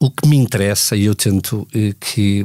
[0.00, 2.44] o que me interessa, e eu tento eh, que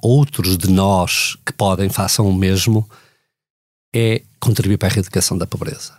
[0.00, 2.88] outros de nós que podem façam o mesmo,
[3.94, 5.98] é contribuir para a erradicação da pobreza.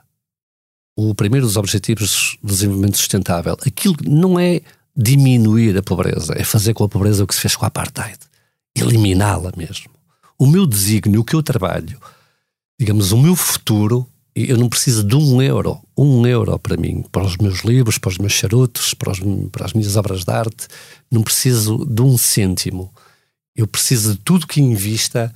[0.95, 4.61] O primeiro dos objetivos do desenvolvimento sustentável, aquilo não é
[4.95, 8.17] diminuir a pobreza, é fazer com a pobreza o que se fez com a apartheid,
[8.75, 9.91] eliminá-la mesmo.
[10.39, 11.99] O meu desígnio, o que eu trabalho,
[12.79, 14.07] digamos, o meu futuro
[14.45, 18.09] eu não preciso de um euro, um euro para mim, para os meus livros, para
[18.09, 19.19] os meus charutos, para, os,
[19.51, 20.67] para as minhas obras de arte,
[21.09, 22.93] não preciso de um cêntimo.
[23.55, 25.33] Eu preciso de tudo que invista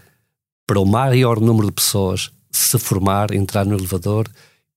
[0.68, 4.30] para o maior número de pessoas se formar, entrar no elevador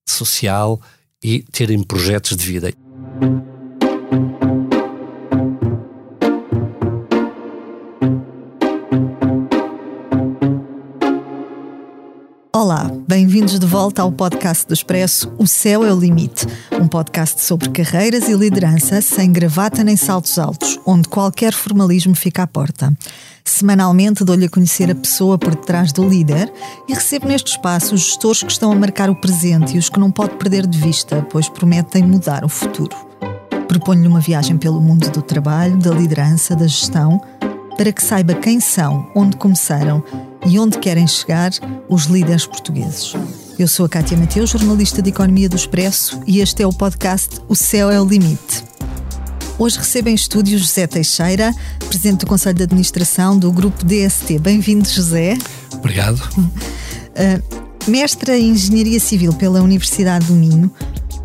[0.09, 0.81] social
[1.23, 2.73] e terem projetos de vida.
[13.07, 17.69] Bem-vindos de volta ao podcast do Expresso O Céu é o Limite, um podcast sobre
[17.69, 22.93] carreiras e liderança sem gravata nem saltos altos, onde qualquer formalismo fica à porta.
[23.45, 26.51] Semanalmente dou-lhe a conhecer a pessoa por detrás do líder
[26.89, 30.01] e recebo neste espaço os gestores que estão a marcar o presente e os que
[30.01, 32.97] não pode perder de vista, pois prometem mudar o futuro.
[33.69, 37.21] Proponho-lhe uma viagem pelo mundo do trabalho, da liderança, da gestão,
[37.77, 40.03] para que saiba quem são, onde começaram
[40.47, 41.51] e onde querem chegar
[41.89, 43.15] os líderes portugueses.
[43.59, 47.41] Eu sou a Cátia Mateus, jornalista de Economia do Expresso, e este é o podcast
[47.49, 48.65] O Céu é o Limite.
[49.59, 54.39] Hoje recebo em estúdio José Teixeira, presidente do Conselho de Administração do Grupo DST.
[54.41, 55.39] Bem-vindo, José.
[55.73, 56.21] Obrigado.
[56.37, 60.73] Uh, mestra em Engenharia Civil pela Universidade do Minho,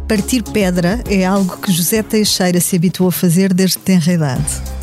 [0.08, 4.79] partir pedra é algo que José Teixeira se habituou a fazer desde tenra idade.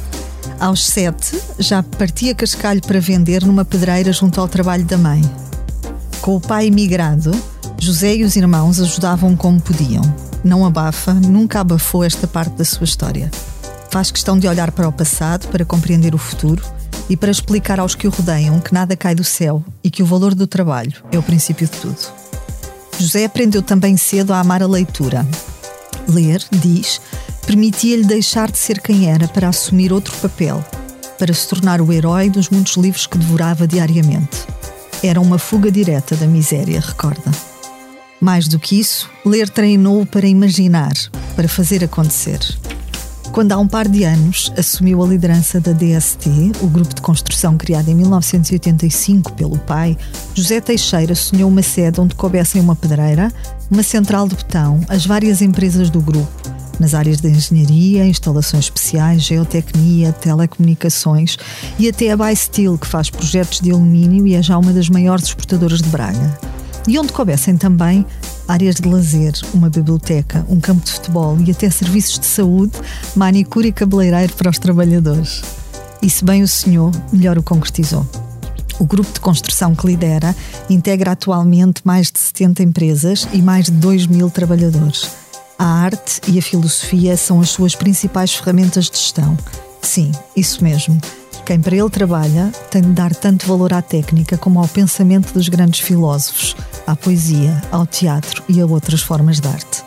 [0.58, 5.22] Aos sete, já partia cascalho para vender numa pedreira junto ao trabalho da mãe.
[6.22, 7.30] Com o pai emigrado,
[7.78, 10.02] José e os irmãos ajudavam como podiam.
[10.42, 13.30] Não abafa, nunca abafou esta parte da sua história.
[13.90, 16.62] Faz questão de olhar para o passado para compreender o futuro
[17.08, 20.06] e para explicar aos que o rodeiam que nada cai do céu e que o
[20.06, 21.98] valor do trabalho é o princípio de tudo.
[22.98, 25.26] José aprendeu também cedo a amar a leitura.
[26.08, 27.00] Ler, diz,
[27.46, 30.64] permitia-lhe deixar de ser quem era para assumir outro papel,
[31.16, 34.44] para se tornar o herói dos muitos livros que devorava diariamente.
[35.02, 37.30] Era uma fuga direta da miséria, recorda.
[38.20, 40.92] Mais do que isso, ler treinou para imaginar,
[41.36, 42.40] para fazer acontecer.
[43.30, 47.56] Quando há um par de anos assumiu a liderança da DST, o grupo de construção
[47.56, 49.96] criado em 1985 pelo pai,
[50.34, 53.32] José Teixeira sonhou uma sede onde coubessem uma pedreira,
[53.70, 59.22] uma central de botão, as várias empresas do grupo, nas áreas de engenharia, instalações especiais,
[59.22, 61.36] geotecnia, telecomunicações
[61.78, 65.24] e até a Bysteel, que faz projetos de alumínio e é já uma das maiores
[65.24, 66.38] exportadoras de Braga.
[66.88, 68.06] E onde coubessem também
[68.46, 72.72] áreas de lazer, uma biblioteca, um campo de futebol e até serviços de saúde,
[73.14, 75.42] manicure e cabeleireiro para os trabalhadores.
[76.00, 78.06] E se bem o sonhou, melhor o concretizou.
[78.78, 80.36] O grupo de construção que lidera
[80.68, 85.10] integra atualmente mais de 70 empresas e mais de 2 mil trabalhadores.
[85.58, 89.36] A arte e a filosofia são as suas principais ferramentas de gestão.
[89.80, 91.00] Sim, isso mesmo.
[91.46, 95.48] Quem para ele trabalha tem de dar tanto valor à técnica como ao pensamento dos
[95.48, 96.56] grandes filósofos,
[96.86, 99.82] à poesia, ao teatro e a outras formas de arte.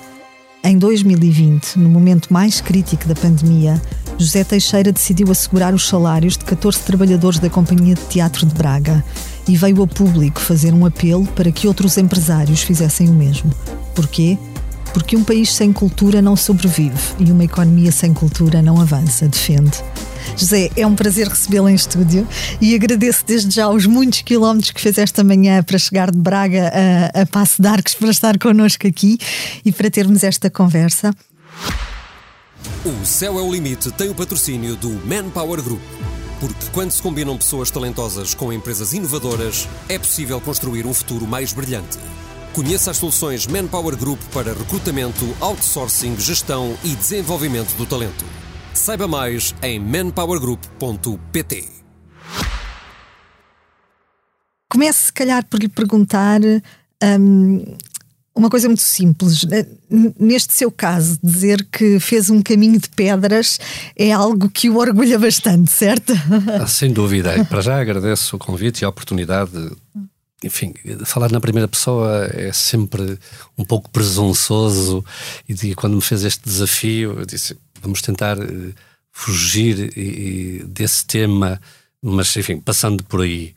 [0.63, 3.81] Em 2020, no momento mais crítico da pandemia,
[4.17, 9.03] José Teixeira decidiu assegurar os salários de 14 trabalhadores da Companhia de Teatro de Braga
[9.47, 13.51] e veio ao público fazer um apelo para que outros empresários fizessem o mesmo.
[13.95, 14.37] Porquê?
[14.93, 19.77] Porque um país sem cultura não sobrevive e uma economia sem cultura não avança, defende.
[20.35, 22.27] José, é um prazer recebê-lo em estúdio
[22.61, 26.71] e agradeço desde já os muitos quilómetros que fez esta manhã para chegar de Braga
[27.13, 29.17] a, a Passo de Arcos para estar connosco aqui
[29.65, 31.13] e para termos esta conversa.
[32.85, 35.81] O Céu é o Limite tem o patrocínio do Manpower Group.
[36.39, 41.51] Porque quando se combinam pessoas talentosas com empresas inovadoras, é possível construir um futuro mais
[41.51, 41.97] brilhante.
[42.59, 48.25] Conheça as soluções Manpower Group para recrutamento, outsourcing, gestão e desenvolvimento do talento.
[48.73, 51.69] Saiba mais em manpowergroup.pt.
[54.69, 56.41] Comece, se calhar, por lhe perguntar
[57.01, 57.77] um,
[58.35, 59.45] uma coisa muito simples.
[60.19, 63.57] Neste seu caso, dizer que fez um caminho de pedras
[63.95, 66.11] é algo que o orgulha bastante, certo?
[66.61, 67.41] Ah, sem dúvida.
[67.47, 69.71] Para já agradeço o convite e a oportunidade
[70.43, 70.73] enfim,
[71.05, 73.19] falar na primeira pessoa é sempre
[73.57, 75.03] um pouco presunçoso
[75.47, 78.73] e quando me fez este desafio, eu disse, vamos tentar uh,
[79.11, 81.59] fugir e, desse tema,
[82.01, 83.53] mas enfim, passando por aí,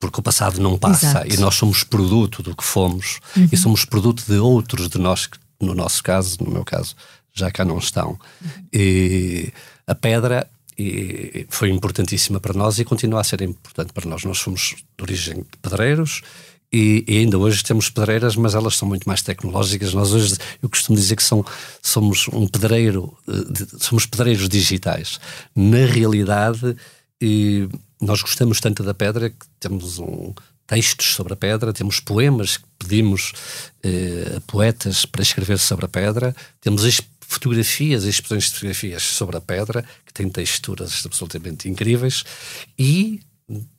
[0.00, 1.34] porque o passado não passa Exato.
[1.34, 3.48] e nós somos produto do que fomos uhum.
[3.52, 5.28] e somos produto de outros de nós,
[5.60, 6.96] no nosso caso, no meu caso,
[7.32, 8.18] já cá não estão.
[8.40, 8.50] Uhum.
[8.72, 9.52] E
[9.86, 14.24] a pedra e foi importantíssima para nós e continua a ser importante para nós.
[14.24, 16.22] Nós somos de origem de pedreiros
[16.72, 19.94] e, e, ainda hoje temos pedreiras, mas elas são muito mais tecnológicas.
[19.94, 21.44] Nós hoje, eu costumo dizer que são,
[21.82, 25.18] somos um pedreiro, eh, somos pedreiros digitais.
[25.56, 26.76] Na realidade,
[28.00, 30.34] nós gostamos tanto da pedra que temos um,
[30.66, 33.32] textos sobre a pedra, temos poemas que pedimos
[33.82, 36.84] eh, a poetas para escrever sobre a pedra, temos
[37.28, 42.24] fotografias, exposições de fotografias sobre a pedra, que têm texturas absolutamente incríveis,
[42.78, 43.20] e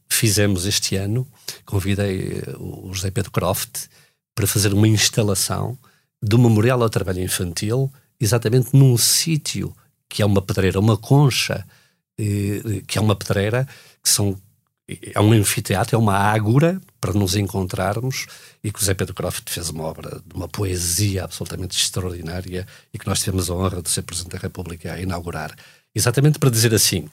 [0.08, 1.28] fizemos este ano,
[1.66, 3.88] convidei eh, o José Pedro Croft
[4.36, 5.76] para fazer uma instalação
[6.22, 9.76] do Memorial ao Trabalho Infantil, exatamente num sítio
[10.08, 11.66] que é uma pedreira, uma concha,
[12.20, 13.68] eh, que é uma pedreira,
[14.04, 14.40] que são
[15.14, 18.26] é um anfiteatro, é uma ágora para nos encontrarmos
[18.64, 22.98] e que o Zé Pedro Croft fez uma obra de uma poesia absolutamente extraordinária e
[22.98, 25.56] que nós tivemos a honra de ser Presidente da República a inaugurar.
[25.94, 27.08] Exatamente para dizer assim,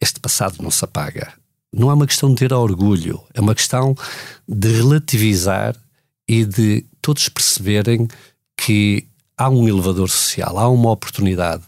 [0.00, 1.34] este passado não se apaga.
[1.72, 3.94] Não é uma questão de ter orgulho, é uma questão
[4.48, 5.76] de relativizar
[6.28, 8.08] e de todos perceberem
[8.56, 9.06] que
[9.36, 11.62] há um elevador social, há uma oportunidade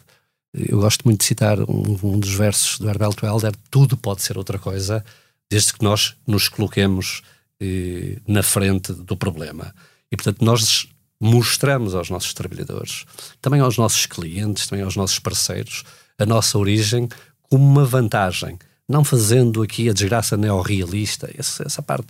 [0.54, 4.38] eu gosto muito de citar um, um dos versos do Herbert Welder: tudo pode ser
[4.38, 5.04] outra coisa,
[5.50, 7.22] desde que nós nos coloquemos
[7.60, 9.74] eh, na frente do problema.
[10.10, 10.88] E, portanto, nós
[11.20, 13.04] mostramos aos nossos trabalhadores,
[13.40, 15.84] também aos nossos clientes, também aos nossos parceiros,
[16.18, 17.08] a nossa origem
[17.42, 18.58] como uma vantagem,
[18.88, 22.06] não fazendo aqui a desgraça neorrealista, essa, essa parte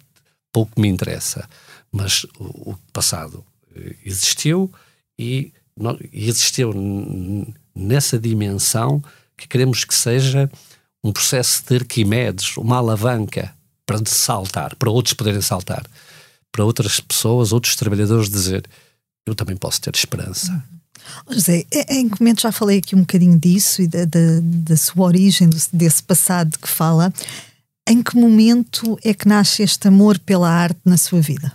[0.53, 1.49] pouco me interessa,
[1.91, 3.45] mas o, o passado
[3.75, 4.73] eh, existiu
[5.19, 5.53] e,
[6.13, 6.73] e existiu
[7.79, 9.03] nessa dimensão
[9.37, 10.51] que queremos que seja
[11.03, 13.55] um processo de Arquimedes, uma alavanca
[13.87, 15.87] para saltar, para outros poderem saltar,
[16.51, 18.69] para outras pessoas, outros trabalhadores dizer
[19.27, 20.65] eu também posso ter esperança.
[21.31, 25.49] José, em momento já falei aqui um bocadinho disso e da, da, da sua origem,
[25.73, 27.13] desse passado que fala.
[27.89, 31.53] Em que momento é que nasce este amor pela arte na sua vida?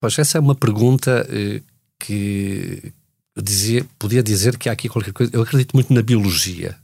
[0.00, 1.62] Pois essa é uma pergunta eh,
[1.98, 2.92] que,
[3.36, 5.30] dizia, podia dizer que há aqui qualquer coisa.
[5.34, 6.76] Eu acredito muito na biologia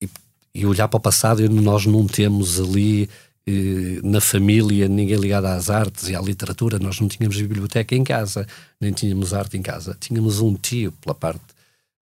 [0.00, 0.08] e,
[0.54, 3.08] e olhar para o passado, nós não temos ali
[3.46, 6.78] eh, na família ninguém ligado às artes e à literatura.
[6.78, 8.46] Nós não tínhamos biblioteca em casa,
[8.80, 9.96] nem tínhamos arte em casa.
[9.98, 11.44] Tínhamos um tio pela parte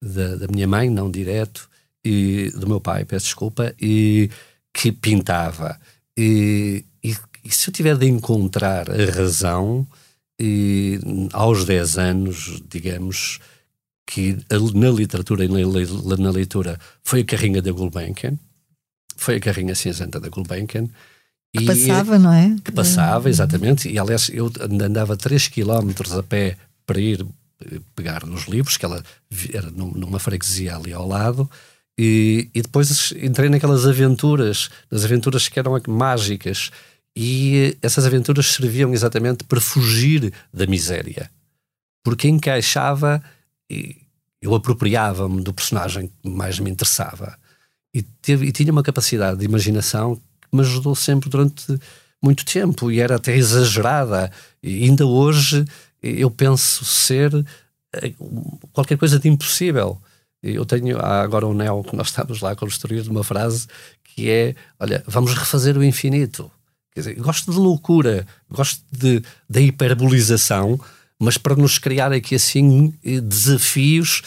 [0.03, 1.69] da, da minha mãe, não direto,
[2.05, 4.31] e do meu pai, peço desculpa, e
[4.73, 5.79] que pintava.
[6.17, 9.87] E, e, e se eu tiver de encontrar a razão,
[10.41, 11.01] e,
[11.33, 13.41] aos 10 anos, digamos
[14.07, 14.39] que
[14.75, 18.39] na literatura e na, leitura foi a carrinha da Gulbenkian,
[19.17, 20.89] foi a carrinha cinzenta da Gulbenkian.
[21.55, 22.55] Que e, passava, não é?
[22.63, 23.89] Que passava, exatamente.
[23.89, 27.27] E aliás, eu andava 3 km a pé para ir
[27.65, 29.03] eh, pegar nos livros, que ela
[29.53, 31.51] era numa freguesia ali ao lado,
[31.99, 36.71] e, e depois entrei naquelas aventuras, nas aventuras que eram mágicas,
[37.17, 41.31] e eh, essas aventuras serviam exatamente para fugir da miséria,
[42.05, 43.23] porque encaixava
[44.41, 47.37] eu apropriava-me do personagem que mais me interessava
[47.97, 51.79] e, teve, e tinha uma capacidade de imaginação que me ajudou sempre durante
[52.23, 54.31] muito tempo e era até exagerada.
[54.63, 55.65] E ainda hoje
[56.03, 57.33] eu penso ser
[57.95, 58.13] eh,
[58.73, 60.01] qualquer coisa de impossível.
[60.43, 63.67] Eu tenho agora um neo que nós estamos lá a construir uma frase
[64.05, 66.51] que é: olha, vamos refazer o infinito.
[66.93, 70.79] Quer dizer, gosto de loucura, gosto de, da hiperbolização,
[71.21, 72.93] mas para nos criar aqui assim
[73.23, 74.23] desafios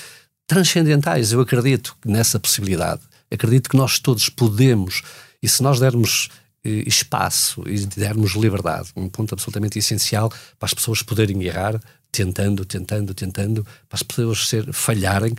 [0.48, 1.32] transcendentais.
[1.32, 3.02] Eu acredito nessa possibilidade.
[3.32, 5.04] Acredito que nós todos podemos,
[5.42, 6.30] e se nós dermos
[6.64, 11.80] eh, espaço e dermos liberdade, um ponto absolutamente essencial para as pessoas poderem errar,
[12.12, 15.36] tentando, tentando, tentando, para as pessoas ser, falharem,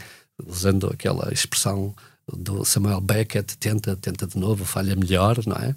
[0.47, 1.95] usando aquela expressão
[2.33, 5.75] do Samuel Beckett, tenta, tenta de novo, falha melhor, não é?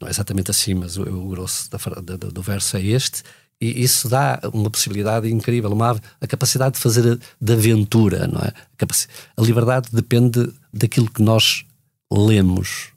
[0.00, 3.22] Não é exatamente assim, mas o, o grosso da, do, do verso é este.
[3.64, 8.48] E isso dá uma possibilidade incrível, uma, a capacidade de fazer de aventura, não é?
[8.48, 11.64] A, a liberdade depende daquilo que nós
[12.12, 12.90] lemos.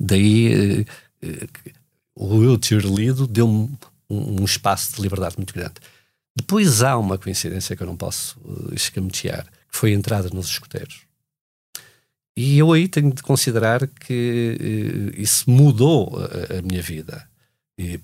[0.00, 0.46] Daí
[0.80, 0.84] eh,
[1.20, 1.46] eh,
[2.16, 3.76] o eu ter lido deu-me
[4.08, 5.74] um, um, espaço de liberdade muito grande.
[6.34, 10.46] Depois há uma coincidência que eu não posso uh, escamotear, que foi a entrada nos
[10.46, 11.02] escuteiros.
[12.34, 17.28] E eu aí tenho de considerar que uh, isso mudou a, a minha vida,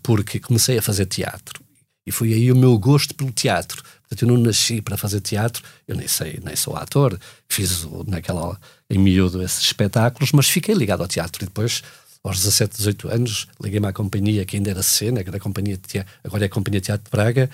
[0.02, 1.69] porque comecei a fazer teatro
[2.06, 3.82] e foi aí o meu gosto pelo teatro.
[4.02, 8.58] Portanto, eu não nasci para fazer teatro, eu nem sei, nem sou ator, fiz naquela,
[8.88, 11.44] em miúdo esses espetáculos, mas fiquei ligado ao teatro.
[11.44, 11.82] E depois,
[12.24, 15.76] aos 17, 18 anos, liguei-me à companhia que ainda era cena, que era a companhia
[15.76, 17.50] teatro, agora é a Companhia Teatro de Braga,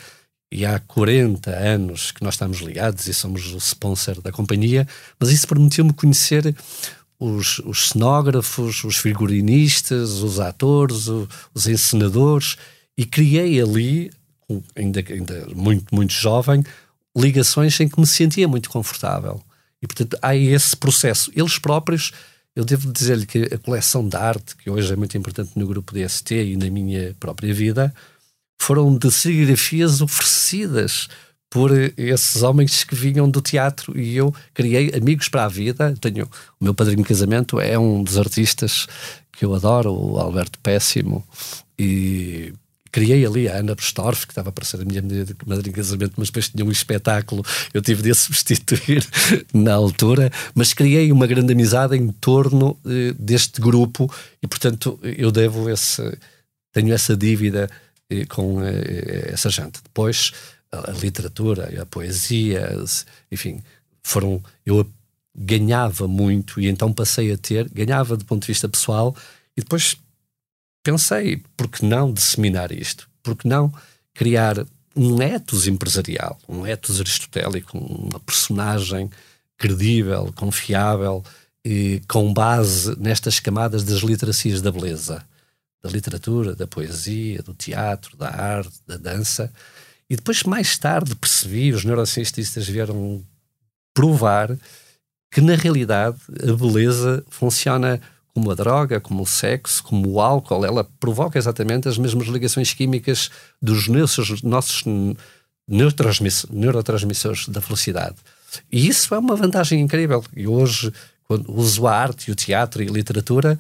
[0.51, 4.87] e há 40 anos que nós estamos ligados e somos o sponsor da companhia,
[5.19, 6.55] mas isso permitiu-me conhecer
[7.19, 12.57] os, os cenógrafos, os figurinistas, os atores, os, os encenadores,
[12.97, 14.11] e criei ali,
[14.75, 16.65] ainda, ainda muito, muito jovem,
[17.17, 19.41] ligações em que me sentia muito confortável.
[19.83, 21.31] E, portanto, há esse processo.
[21.35, 22.13] Eles próprios,
[22.55, 25.95] eu devo dizer-lhe que a coleção de arte, que hoje é muito importante no grupo
[25.95, 27.95] DST e na minha própria vida,
[28.59, 31.09] foram de serigrafias oferecidas
[31.51, 35.95] por esses homens que vinham do teatro e eu criei amigos para a vida.
[36.01, 36.29] Tenho
[36.61, 38.87] o meu padrinho de casamento é um dos artistas
[39.33, 41.25] que eu adoro, o Alberto Péssimo,
[41.79, 42.53] e
[42.97, 45.03] criei ali a Ana Bestorff, que estava para ser a minha
[45.45, 49.07] madrinha de casamento, mas depois tinha um espetáculo, eu tive de a substituir
[49.53, 54.11] na altura, mas criei uma grande amizade em torno eh, deste grupo
[54.43, 56.19] e, portanto, eu devo esse,
[56.73, 57.69] tenho essa dívida
[58.09, 59.83] eh, com eh, essa gente.
[59.83, 60.33] Depois,
[60.73, 62.83] a, a literatura, a poesia,
[63.31, 63.63] enfim,
[64.03, 64.43] foram.
[64.65, 64.91] Eu
[65.37, 69.15] ganhava muito e então passei a ter, ganhava do ponto de vista pessoal
[69.55, 69.99] e depois
[70.87, 73.09] pensei, por que não disseminar isto?
[73.21, 73.75] Por que não
[74.15, 74.65] criar
[74.95, 79.11] um ethos empresarial, um ethos aristotélico, uma personagem
[79.59, 81.25] credível, confiável,
[81.65, 85.27] e com base nestas camadas das literacias da beleza,
[85.83, 89.53] da literatura, da poesia, do teatro, da arte, da dança.
[90.09, 93.25] E depois, mais tarde, percebi, os neurocientistas vieram
[93.93, 94.57] provar
[95.33, 98.01] que, na realidade, a beleza funciona
[98.37, 102.75] como a droga, como o sexo, como o álcool, ela provoca exatamente as mesmas ligações
[102.75, 103.31] químicas
[103.63, 104.85] dos nossos, nossos
[105.67, 108.17] neurotransmissores da felicidade.
[108.71, 110.23] E isso é uma vantagem incrível.
[110.37, 110.93] E hoje,
[111.25, 113.59] quando uso a arte o teatro e a literatura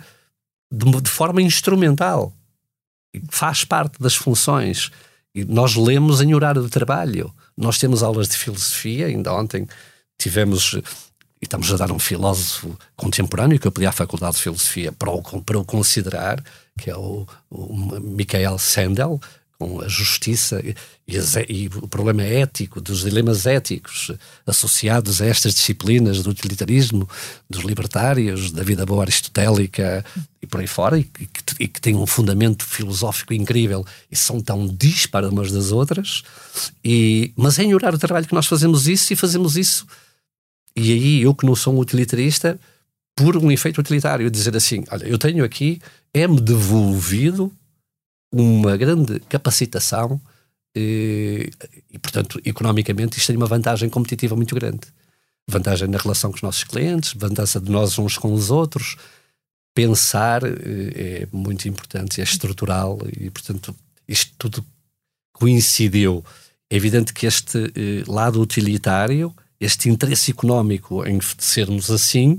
[0.70, 2.34] de, de forma instrumental,
[3.30, 4.90] faz parte das funções.
[5.34, 7.32] E nós lemos em horário de trabalho.
[7.56, 9.66] Nós temos aulas de filosofia, ainda ontem
[10.18, 10.78] tivemos
[11.46, 15.22] estamos a dar um filósofo contemporâneo que eu pedi à Faculdade de Filosofia para o,
[15.42, 16.42] para o considerar,
[16.78, 19.20] que é o, o Michael Sandel,
[19.58, 20.74] com a justiça e,
[21.48, 24.10] e, o problema ético, dos dilemas éticos
[24.46, 27.08] associados a estas disciplinas do utilitarismo,
[27.48, 30.04] dos libertários, da vida boa aristotélica
[30.42, 34.40] e por aí fora, e que, e que têm um fundamento filosófico incrível e são
[34.42, 36.22] tão dispares umas das outras,
[36.84, 39.86] e, mas é horário de trabalho que nós fazemos isso e fazemos isso
[40.76, 42.60] e aí eu que não sou um utilitarista,
[43.16, 45.80] por um efeito utilitário, dizer assim, olha, eu tenho aqui,
[46.12, 47.50] é-me devolvido
[48.30, 50.20] uma grande capacitação
[50.76, 54.80] e, eh, e, portanto, economicamente isto tem uma vantagem competitiva muito grande.
[55.48, 58.96] Vantagem na relação com os nossos clientes, vantagem de nós uns com os outros.
[59.74, 63.74] Pensar eh, é muito importante, é estrutural e, portanto,
[64.06, 64.62] isto tudo
[65.32, 66.22] coincidiu.
[66.68, 72.38] É evidente que este eh, lado utilitário este interesse económico em sermos assim,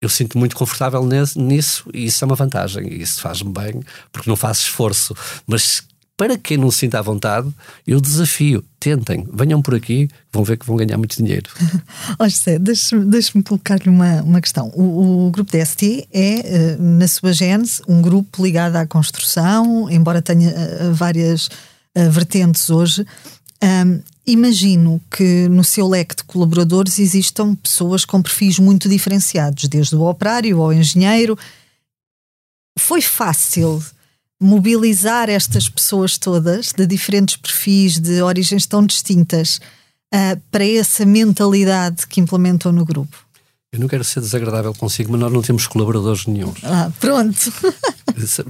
[0.00, 1.06] eu sinto muito confortável
[1.36, 2.86] nisso e isso é uma vantagem.
[2.88, 3.80] E isso faz-me bem,
[4.10, 5.14] porque não faço esforço.
[5.46, 5.82] Mas
[6.20, 7.50] para quem não se sinta à vontade,
[7.86, 11.50] eu desafio, tentem, venham por aqui, vão ver que vão ganhar muito dinheiro.
[12.18, 14.68] Ó José, deixe-me deixe colocar-lhe uma, uma questão.
[14.74, 20.20] O, o, grupo DST é, eh, na sua gênese, um grupo ligado à construção, embora
[20.20, 21.46] tenha eh, várias
[21.96, 23.06] uh, vertentes hoje.
[23.62, 29.96] Um, imagino que no seu leque de colaboradores existam pessoas com perfis muito diferenciados, desde
[29.96, 31.38] o operário ao engenheiro.
[32.78, 33.82] Foi fácil
[34.40, 39.60] mobilizar estas pessoas todas, de diferentes perfis, de origens tão distintas,
[40.14, 43.16] uh, para essa mentalidade que implementam no grupo?
[43.72, 46.52] Eu não quero ser desagradável consigo, mas nós não temos colaboradores nenhum.
[46.64, 47.52] Ah, pronto.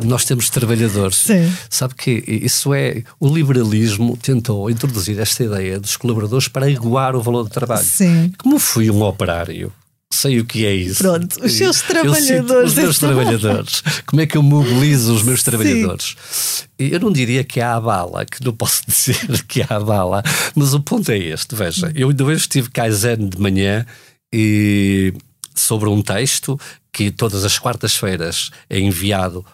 [0.05, 1.17] nós temos trabalhadores.
[1.17, 1.53] Sim.
[1.69, 3.03] Sabe que isso é.
[3.19, 7.85] O liberalismo tentou introduzir esta ideia dos colaboradores para igualar o valor do trabalho.
[7.85, 8.33] Sim.
[8.39, 9.73] Como fui um operário,
[10.13, 11.03] sei o que é isso.
[11.03, 12.73] Pronto, os seus trabalhadores.
[12.73, 13.83] os meus trabalhadores.
[14.07, 16.17] Como é que eu mobilizo os meus trabalhadores?
[16.31, 16.67] Sim.
[16.79, 20.23] Eu não diria que há a bala, que não posso dizer que há a bala,
[20.55, 21.55] mas o ponto é este.
[21.55, 23.87] Veja, eu de vez estive Kaizen de manhã
[24.33, 25.15] e
[25.55, 26.59] sobre um texto
[26.93, 29.45] que todas as quartas-feiras é enviado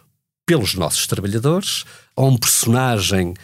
[0.47, 1.85] pelos nossos trabalhadores
[2.17, 3.35] a um personagem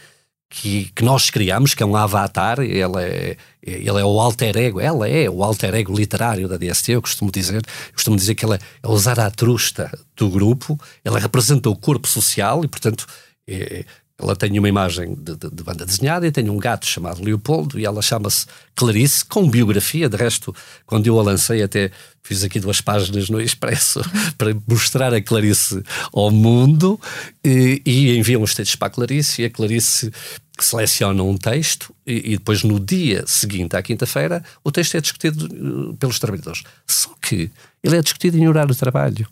[0.53, 4.81] que, que nós criamos, que é um avatar, ele é, ele é o alter ego,
[4.81, 8.57] ela é o alter ego literário da DST, eu costumo dizer, costumo dizer que ela
[8.57, 13.07] é o Zaratrusta do grupo, ela representa o corpo social e, portanto,
[13.49, 13.85] é,
[14.23, 17.79] ela tem uma imagem de, de, de, banda desenhada e tem um gato chamado Leopoldo
[17.79, 20.09] e ela chama-se Clarice, com biografia.
[20.09, 20.55] De resto,
[20.87, 21.91] quando eu a lancei, até
[22.23, 24.01] fiz aqui duas páginas no Expresso
[24.39, 27.01] para mostrar a Clarice ao mundo
[27.45, 30.13] e, e enviam os textos para a Clarice e a Clarice
[30.59, 35.47] seleciona um texto e, e, depois no dia seguinte, à quinta-feira, o texto é discutido
[35.47, 36.63] uh, pelos trabalhadores.
[36.87, 37.51] Só que
[37.83, 39.27] ele é discutido em horário de trabalho.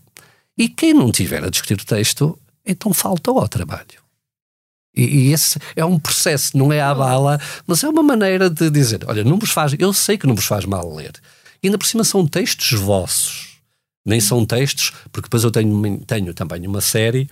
[0.59, 4.00] E quem não tiver a discutir o texto, então faltou ao trabalho.
[4.94, 9.00] E, esse é um processo, não é à bala, mas é uma maneira de dizer:
[9.06, 11.12] olha, não vos faz, eu sei que não vos faz mal ler.
[11.62, 13.61] E ainda por cima são textos vossos,
[14.04, 17.28] nem são textos, porque depois eu tenho, tenho também uma série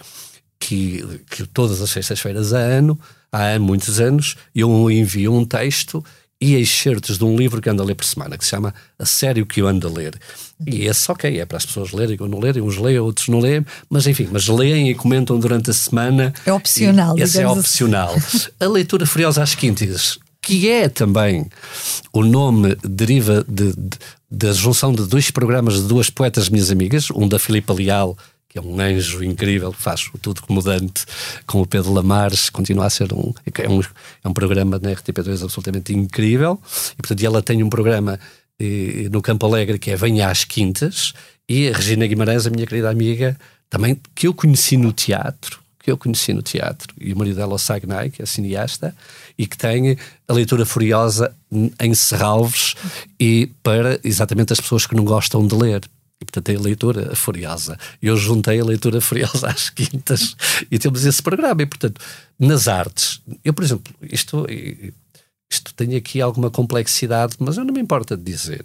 [0.59, 2.99] que, que todas as sextas-feiras a ano,
[3.33, 6.05] há muitos anos, eu envio um texto
[6.41, 9.05] e excertos de um livro que ando a ler por semana, que se chama A
[9.05, 10.19] Sério que eu ando a ler.
[10.67, 13.41] E esse, ok, é para as pessoas lerem ou não lerem, uns leem, outros não
[13.41, 16.33] leem, mas enfim, mas leem e comentam durante a semana.
[16.47, 17.59] É opcional, Esse é assim.
[17.59, 18.15] opcional.
[18.15, 18.49] Assim.
[18.61, 21.47] A leitura Furiosa às Quintas, que é também
[22.13, 23.99] o nome, deriva de, de,
[24.31, 28.17] da junção de dois programas de duas poetas minhas amigas, um da Filipa Leal
[28.49, 31.05] que é um anjo incrível, que faz o tudo comodante
[31.47, 35.43] com o Pedro Lamares, continua a ser um é um, é um programa na RTP2
[35.43, 36.59] absolutamente incrível,
[36.93, 38.19] e portanto ela tem um programa
[38.59, 41.13] eh, no Campo Alegre que é Venha às Quintas,
[41.49, 43.39] e a Regina Guimarães, a minha querida amiga,
[43.69, 47.55] também, que eu conheci no teatro, que eu conheci no teatro, e o marido dela,
[47.55, 48.95] o Sagnai, que é cineasta,
[49.37, 51.35] e que tem a leitura furiosa
[51.81, 52.75] em Serralves,
[53.21, 55.83] e para exatamente as pessoas que não gostam de ler
[56.21, 57.79] e, portanto, é a leitura furiosa.
[58.03, 60.37] Eu juntei a leitura furiosa às quintas
[60.71, 61.63] e temos esse programa.
[61.63, 62.01] E, portanto,
[62.39, 64.47] nas artes, eu, por exemplo, isto,
[65.51, 68.65] isto tem aqui alguma complexidade, mas eu não me importa de dizer.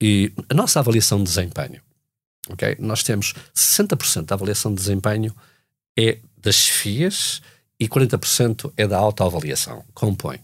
[0.00, 1.80] E a nossa avaliação de desempenho,
[2.48, 2.76] ok?
[2.78, 5.34] Nós temos 60% da avaliação de desempenho
[5.98, 7.40] é das chefias
[7.78, 10.38] e 40% é da autoavaliação, compõe.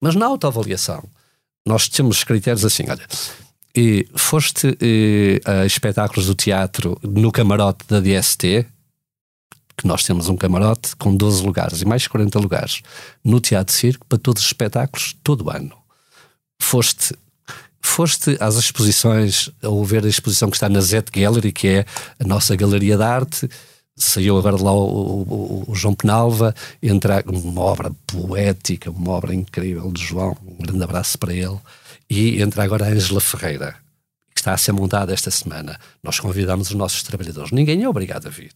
[0.00, 1.08] Mas na autoavaliação,
[1.66, 3.06] nós temos critérios assim, olha,
[4.14, 8.66] foste e, a espetáculos do teatro no camarote da DST,
[9.76, 12.82] que nós temos um camarote com 12 lugares e mais 40 lugares
[13.24, 15.72] no Teatro Circo para todos os espetáculos todo ano.
[16.60, 17.14] Foste
[17.84, 21.84] foste às exposições, ou ver a exposição que está na Zet Gallery, que é
[22.20, 23.48] a nossa galeria de arte.
[23.96, 29.90] Saiu agora lá o, o, o, João Penalva, entra uma obra poética, uma obra incrível
[29.90, 30.36] de João.
[30.46, 31.58] Um grande abraço para ele.
[32.08, 33.76] E entra agora a Ângela Ferreira,
[34.34, 35.78] que está a ser montada esta semana.
[36.02, 37.52] Nós convidamos os nossos trabalhadores.
[37.52, 38.52] Ninguém é obrigado a vir.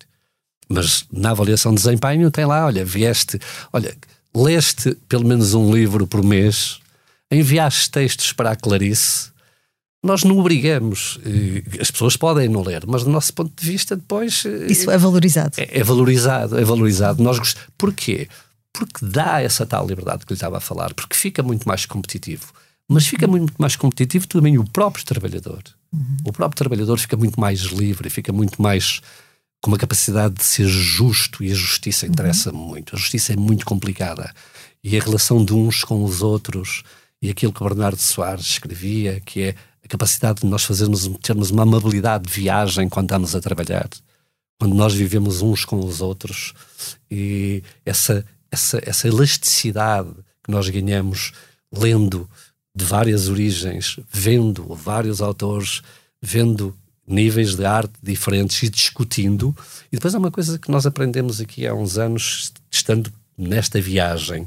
[0.68, 3.38] Mas na avaliação de desempenho tem lá, olha, vieste,
[3.72, 3.96] olha,
[4.34, 6.80] leste pelo menos um livro por mês,
[7.30, 9.30] enviaste textos para a Clarice,
[10.02, 11.18] nós não obrigamos.
[11.80, 14.44] As pessoas podem não ler, mas do nosso ponto de vista, depois.
[14.68, 15.54] Isso é valorizado.
[15.56, 17.22] É, é valorizado, é valorizado.
[17.22, 17.58] Nós gost...
[17.76, 18.28] Porquê?
[18.72, 22.52] Porque dá essa tal liberdade que lhe estava a falar, porque fica muito mais competitivo
[22.88, 25.62] mas fica muito mais competitivo também o próprio trabalhador.
[25.92, 26.16] Uhum.
[26.24, 29.00] O próprio trabalhador fica muito mais livre, fica muito mais
[29.60, 32.58] com uma capacidade de ser justo e a justiça interessa uhum.
[32.58, 32.94] muito.
[32.94, 34.32] A justiça é muito complicada
[34.84, 36.84] e a relação de uns com os outros
[37.20, 41.50] e aquilo que o Bernardo Soares escrevia, que é a capacidade de nós fazermos termos
[41.50, 43.88] uma amabilidade de viagem quando estamos a trabalhar,
[44.60, 46.54] quando nós vivemos uns com os outros
[47.10, 50.10] e essa essa essa elasticidade
[50.44, 51.32] que nós ganhamos
[51.72, 52.28] lendo
[52.76, 55.80] de várias origens, vendo vários autores,
[56.20, 56.76] vendo
[57.08, 59.56] níveis de arte diferentes e discutindo.
[59.90, 64.46] E depois há uma coisa que nós aprendemos aqui há uns anos, estando nesta viagem,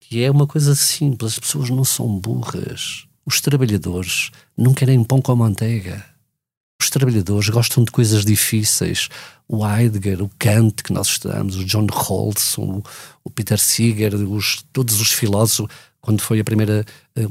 [0.00, 3.04] que é uma coisa simples: as pessoas não são burras.
[3.26, 6.02] Os trabalhadores não querem pão com manteiga.
[6.80, 9.08] Os trabalhadores gostam de coisas difíceis.
[9.46, 15.00] O Heidegger, o Kant, que nós estudamos, o John Rawls, o, Peter Seeger, os, todos
[15.00, 15.68] os filósofos
[16.04, 16.84] quando foi a primeira,
[17.16, 17.24] eh,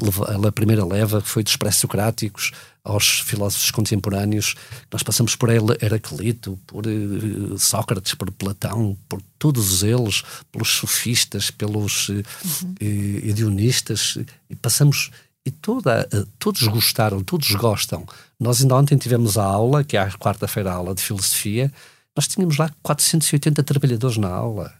[0.47, 2.51] a primeira leva, que foi dos pré-socráticos
[2.83, 4.55] aos filósofos contemporâneos,
[4.91, 12.09] nós passamos por Heraclito, por uh, Sócrates, por Platão, por todos eles, pelos sofistas, pelos
[12.09, 12.75] uh, uhum.
[12.81, 14.17] hedionistas,
[14.49, 15.11] e passamos
[15.45, 16.09] e toda,
[16.39, 18.07] todos gostaram, todos gostam.
[18.39, 21.71] Nós ainda ontem tivemos a aula, que é a quarta-feira a aula de filosofia,
[22.15, 24.73] nós tínhamos lá 480 trabalhadores na aula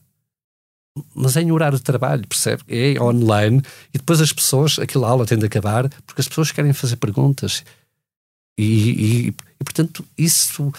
[1.16, 2.64] mas é em horário de trabalho, percebe?
[2.68, 3.62] É online
[3.94, 7.64] e depois as pessoas, aquela aula tem de acabar porque as pessoas querem fazer perguntas.
[8.58, 10.72] E, e, e, portanto, isso,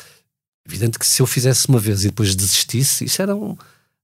[0.66, 3.56] evidente que se eu fizesse uma vez e depois desistisse, isso era um.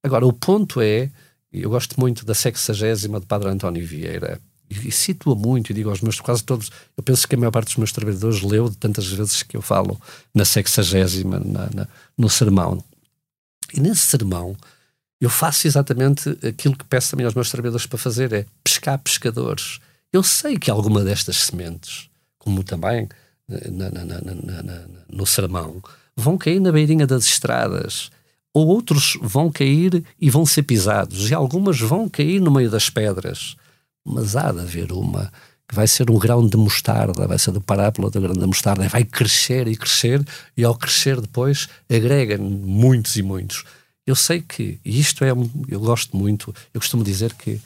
[0.02, 1.08] Agora, o ponto é,
[1.52, 5.90] eu gosto muito da sexagésima de Padre António Vieira e, e cito-a muito e digo
[5.90, 8.76] aos meus, quase todos, eu penso que a maior parte dos meus trabalhadores leu de
[8.76, 10.00] tantas vezes que eu falo
[10.34, 12.82] na sexagésima, na, na, no sermão.
[13.72, 14.56] E nesse sermão
[15.20, 19.78] eu faço exatamente aquilo que peço também aos meus trabalhadores para fazer, é pescar pescadores.
[20.12, 23.08] Eu sei que alguma destas sementes, como também
[23.48, 25.82] na, na, na, no sermão,
[26.16, 28.10] vão cair na beirinha das estradas.
[28.52, 32.90] ou outros vão cair e vão ser pisados, e algumas vão cair no meio das
[32.90, 33.56] pedras.
[34.04, 35.32] Mas há de haver uma
[35.68, 38.88] que vai ser um grão de mostarda, vai ser do parábola do grão de mostarda,
[38.88, 40.20] vai crescer e crescer,
[40.56, 43.64] e ao crescer depois agrega muitos e muitos.
[44.06, 47.60] Eu sei que, e isto é, eu gosto muito, eu costumo dizer que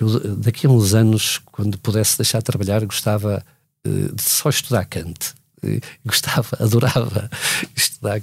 [0.00, 3.44] eu, daqui a uns anos, quando pudesse deixar de trabalhar, gostava
[3.86, 5.34] uh, de só estudar Kant.
[5.62, 7.30] Uh, gostava, adorava
[7.76, 8.22] estudar,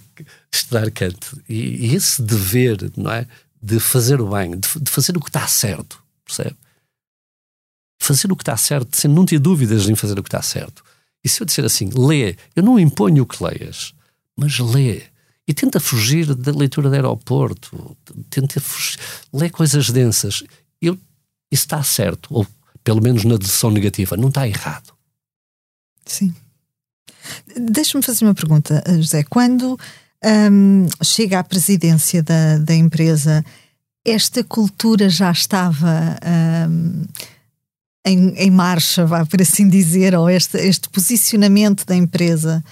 [0.52, 1.20] estudar Kant.
[1.48, 3.28] E, e, esse dever, não é?
[3.62, 6.56] De fazer o bem, de, de fazer o que está certo, percebe?
[8.02, 10.84] Fazer o que está certo, sem não ter dúvidas em fazer o que está certo.
[11.24, 13.94] E se eu disser assim, lê, eu não imponho que leias,
[14.36, 15.04] mas lê
[15.48, 17.96] e tenta fugir da leitura de aeroporto,
[18.30, 19.00] tenta fugir,
[19.32, 20.44] lê coisas densas.
[20.82, 20.96] Eu,
[21.50, 22.46] isso está certo, ou
[22.84, 24.94] pelo menos na decisão negativa, não está errado.
[26.06, 26.34] Sim.
[27.56, 29.24] Deixa-me fazer uma pergunta, José.
[29.24, 29.80] Quando
[30.24, 33.44] um, chega à presidência da, da empresa,
[34.06, 36.18] esta cultura já estava
[36.70, 37.06] um,
[38.06, 42.64] em, em, marcha, vá por assim dizer, ou este, este posicionamento da empresa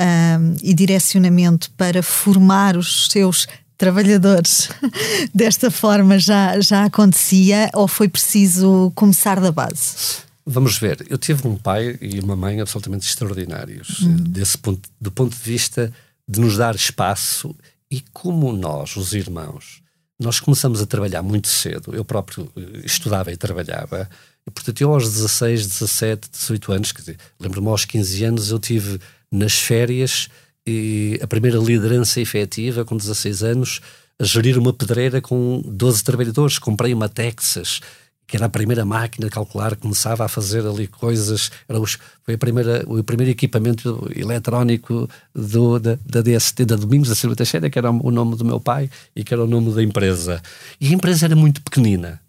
[0.00, 3.46] um, e direcionamento para formar os seus
[3.78, 4.68] trabalhadores
[5.34, 10.24] desta forma já, já acontecia ou foi preciso começar da base?
[10.44, 14.16] Vamos ver, eu tive um pai e uma mãe absolutamente extraordinários, hum.
[14.16, 15.92] desse ponto, do ponto de vista
[16.28, 17.54] de nos dar espaço
[17.90, 19.82] e como nós, os irmãos,
[20.18, 21.94] nós começamos a trabalhar muito cedo.
[21.94, 24.08] Eu próprio eh, estudava e trabalhava.
[24.46, 26.94] E, portanto, eu aos 16, 17, 18 anos,
[27.38, 28.98] lembro-me aos 15 anos, eu tive
[29.30, 30.28] nas férias
[30.66, 33.80] e a primeira liderança efetiva, com 16 anos,
[34.18, 36.58] a gerir uma pedreira com 12 trabalhadores.
[36.58, 37.80] Comprei uma Texas,
[38.26, 41.50] que era a primeira máquina de calcular, começava a fazer ali coisas.
[41.68, 47.08] Era os, foi a primeira, o primeiro equipamento eletrónico do, da, da DST, da Domingos
[47.08, 49.72] da Silva Teixeira, que era o nome do meu pai e que era o nome
[49.72, 50.42] da empresa.
[50.80, 52.20] E a empresa era muito pequenina,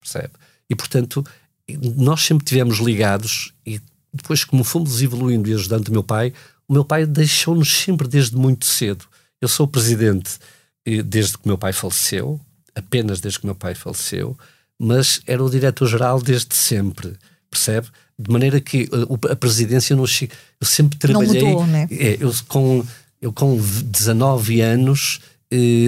[0.00, 0.30] percebe?
[0.68, 1.24] E, portanto,
[1.96, 3.80] nós sempre tivemos ligados e
[4.18, 6.32] depois, como fomos evoluindo e ajudando o meu pai,
[6.68, 9.04] o meu pai deixou-nos sempre desde muito cedo.
[9.40, 10.38] Eu sou presidente
[10.84, 12.40] eh, desde que o meu pai faleceu,
[12.74, 14.36] apenas desde que o meu pai faleceu,
[14.78, 17.16] mas era o diretor-geral desde sempre,
[17.50, 17.88] percebe?
[18.18, 21.42] De maneira que eh, a presidência não eu sempre trabalhei.
[21.42, 21.88] Não mudou, né?
[21.90, 22.84] É, eu com
[23.20, 25.20] eu com 19 anos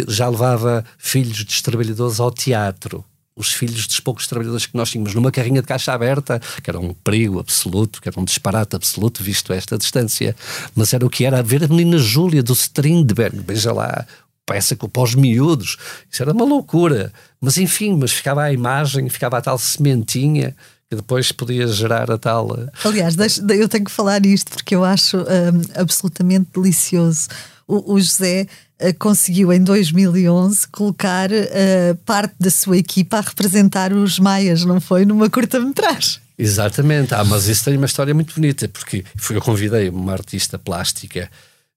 [0.09, 3.05] já levava filhos de trabalhadores ao teatro
[3.41, 6.79] os filhos dos poucos trabalhadores que nós tínhamos numa carrinha de caixa aberta, que era
[6.79, 10.37] um perigo absoluto, que era um disparate absoluto, visto esta distância.
[10.75, 14.07] Mas era o que era ver a menina Júlia do Strindberg, veja lá,
[14.47, 15.77] peça com pós miúdos.
[16.11, 17.13] Isso era uma loucura.
[17.41, 20.55] Mas enfim, mas ficava a imagem, ficava a tal sementinha
[20.91, 22.53] que depois podia gerar a tal.
[22.59, 23.17] Eh, Aliás,
[23.49, 27.29] eu tenho que falar isto porque eu acho um, absolutamente delicioso.
[27.67, 28.49] O, o José
[28.99, 35.05] conseguiu em 2011 colocar uh, parte da sua equipa a representar os Maias, não foi?
[35.05, 36.21] Numa curta-metragem.
[36.39, 41.31] Exatamente, ah, mas isso tem uma história muito bonita, porque eu convidei uma artista plástica,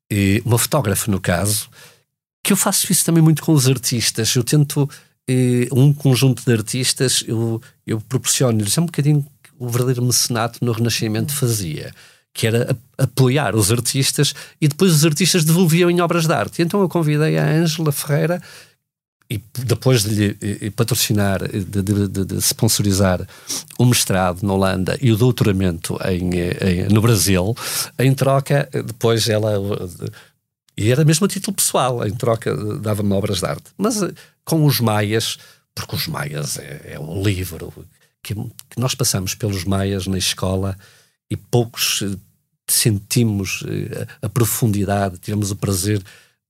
[0.10, 1.68] e uma fotógrafa no caso,
[2.44, 4.34] que eu faço isso também muito com os artistas.
[4.36, 4.90] Eu tento
[5.72, 9.26] um conjunto de artistas, eu, eu proporciono-lhes é um bocadinho
[9.60, 11.94] o verdadeiro mecenato no Renascimento fazia,
[12.34, 16.62] que era apoiar os artistas e depois os artistas devolviam em obras de arte.
[16.62, 18.42] Então eu convidei a Ângela Ferreira
[19.30, 23.26] e depois de lhe patrocinar, de, de, de, de, sponsorizar
[23.80, 27.56] o mestrado na Holanda e o doutoramento em, em, no Brasil,
[27.98, 29.54] em troca, depois ela.
[30.76, 33.72] E era mesmo a título pessoal, em troca dava-me obras de arte.
[33.78, 34.02] Mas
[34.44, 35.38] com os maias,
[35.74, 37.74] porque os maias é, é um livro
[38.22, 40.78] que, que, nós passamos pelos maias na escola
[41.34, 42.16] e poucos eh,
[42.70, 46.02] sentimos eh, a, profundidade, tivemos o prazer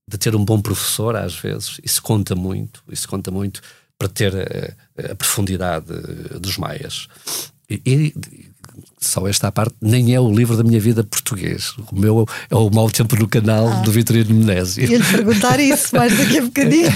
[0.06, 3.62] de ter um bom professor às vezes, isso conta muito, isso conta muito
[3.98, 5.86] para ter a, eh, a profundidade
[6.38, 7.08] dos maias.
[7.68, 8.14] E, e,
[9.00, 11.74] só esta parte, nem é o livro da minha vida português.
[11.90, 13.80] O meu é o Mau Tempo no Canal ah.
[13.82, 14.84] do Vitorino Menésio.
[14.90, 16.88] Ia-lhe perguntar isso mais daqui a bocadinho.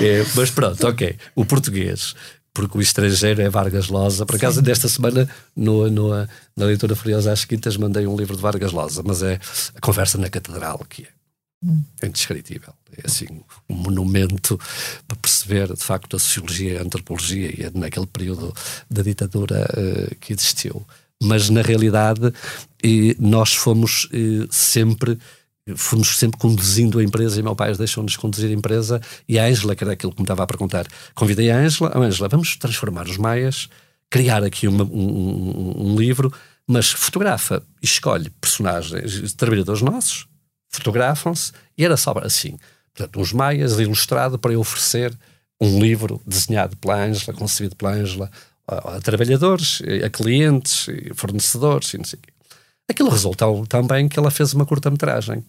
[0.00, 1.16] é, mas pronto, ok.
[1.34, 2.14] O português
[2.54, 4.24] porque o estrangeiro é Vargas Losa.
[4.24, 6.10] Por acaso, desta semana, no, no,
[6.56, 9.40] na leitura Furiosa às Quintas, mandei um livro de Vargas Losa, mas é
[9.74, 11.08] a Conversa na Catedral, que é
[11.64, 11.82] hum.
[12.02, 12.72] indescritível.
[12.96, 13.26] É assim
[13.68, 14.58] um monumento
[15.08, 18.54] para perceber, de facto, a sociologia e a antropologia e naquele período
[18.88, 20.86] da ditadura uh, que existiu
[21.22, 22.32] mas na realidade
[23.18, 24.08] nós fomos
[24.50, 25.18] sempre
[25.76, 29.74] fomos sempre conduzindo a empresa e meu pai deixou-nos conduzir a empresa e a Ângela,
[29.74, 33.06] que era aquilo que me estava a perguntar, convidei a Ângela, a Ângela, vamos transformar
[33.06, 33.68] os maias,
[34.10, 36.32] criar aqui uma, um, um, livro,
[36.66, 40.26] mas fotografa escolhe personagens, trabalhadores nossos,
[40.68, 42.58] fotografam-se e era só assim.
[42.94, 45.16] portanto, uns maias ilustrado para eu oferecer
[45.58, 48.30] um livro desenhado pela Ângela, concebido pela Ângela,
[48.68, 52.33] a, a, trabalhadores, a clientes, fornecedores e não sei o quê.
[52.88, 55.44] Aquilo resultou também que ela fez uma curta-metragem.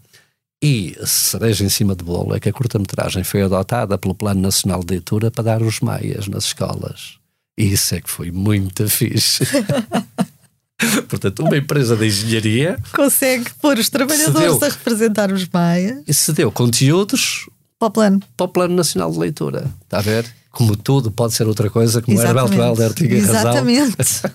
[0.63, 4.83] E cereja em cima de bolo é que a curta-metragem foi adotada pelo Plano Nacional
[4.83, 7.17] de Leitura para dar os maias nas escolas.
[7.57, 9.45] E isso é que foi muito fixe.
[11.07, 16.33] Portanto, uma empresa de engenharia consegue pôr os trabalhadores a representar os maias e se
[16.33, 17.47] deu conteúdos
[17.85, 18.19] para o plano.
[18.35, 19.71] Para o Plano Nacional de Leitura.
[19.83, 20.25] Está a ver?
[20.51, 23.93] Como tudo pode ser outra coisa, como era Herbert Welder tinha Exatamente.
[23.97, 24.31] razão.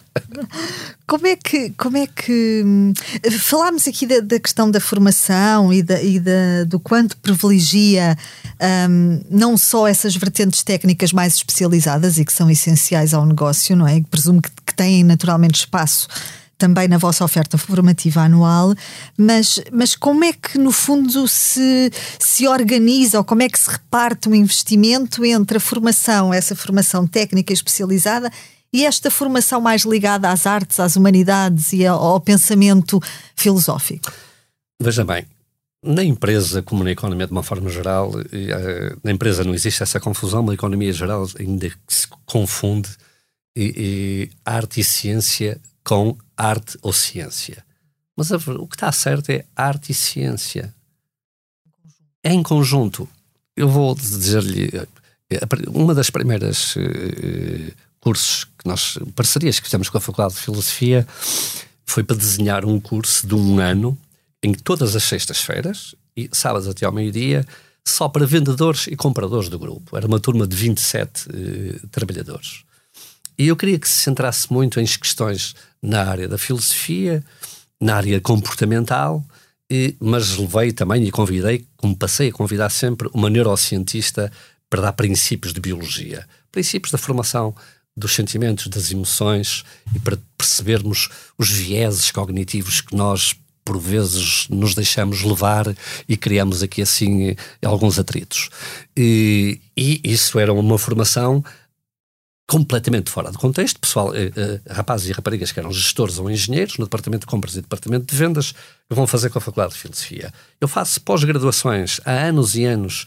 [1.09, 1.71] como é que.
[1.71, 2.93] Como é que hum,
[3.41, 8.19] falámos aqui da, da, questão da formação e, da, e da, do quanto privilegia
[8.91, 13.89] um, não só essas vertentes técnicas mais especializadas e que são essenciais ao negócio, não
[13.89, 14.03] é?
[14.11, 16.07] Presumo que, que têm naturalmente espaço
[16.61, 18.75] também na vossa oferta formativa anual,
[19.17, 23.71] mas, mas como é que no fundo se, se organiza ou como é que se
[23.71, 28.31] reparte o investimento entre a formação, essa formação técnica especializada
[28.71, 33.01] e esta formação mais ligada às artes, às humanidades e ao, pensamento
[33.35, 34.13] filosófico?
[34.81, 35.25] Veja bem,
[35.83, 39.99] na empresa, como na economia de uma forma geral, eh, na empresa não existe essa
[39.99, 42.91] confusão, na economia geral ainda se confunde
[43.57, 47.65] e, e arte e ciência com arte ou ciência.
[48.17, 50.75] Mas a, o que está certo é arte e ciência.
[52.25, 53.09] Em conjunto.
[53.57, 59.99] Eu vou dizer-lhe, eh, uma das primeiras uh, cursos que nós, parcerias que fizemos com
[59.99, 61.07] a Faculdade de Filosofia,
[61.85, 63.99] foi para desenhar um curso de um ano
[64.43, 67.45] em todas as sextas-feiras e sábados até ao meio-dia,
[67.87, 69.97] só para vendedores e compradores do grupo.
[69.97, 72.65] Era uma turma de 27 uh, trabalhadores.
[73.39, 77.25] E eu queria que se centrasse muito em questões na área da filosofia,
[77.81, 79.25] na área comportamental,
[79.71, 84.31] e, mas levei também e convidei, como passei a convidar sempre, uma neurocientista
[84.69, 87.55] para dar princípios de biologia, princípios da formação
[87.97, 89.65] dos sentimentos, das emoções
[89.95, 95.67] e para percebermos os vieses cognitivos que nós por vezes nos deixamos levar
[96.09, 98.49] e criamos aqui assim alguns atritos.
[98.97, 101.45] E, e isso era uma formação
[102.51, 106.79] completamente fora de contexto, pessoal, eh, eh, rapazes e raparigas que eram gestores ou engenheiros
[106.79, 109.79] no departamento de compras e departamento de vendas, que vão fazer com a Faculdade de
[109.79, 110.35] Filosofia.
[110.61, 113.07] Eu faço pós-graduações há anos e anos,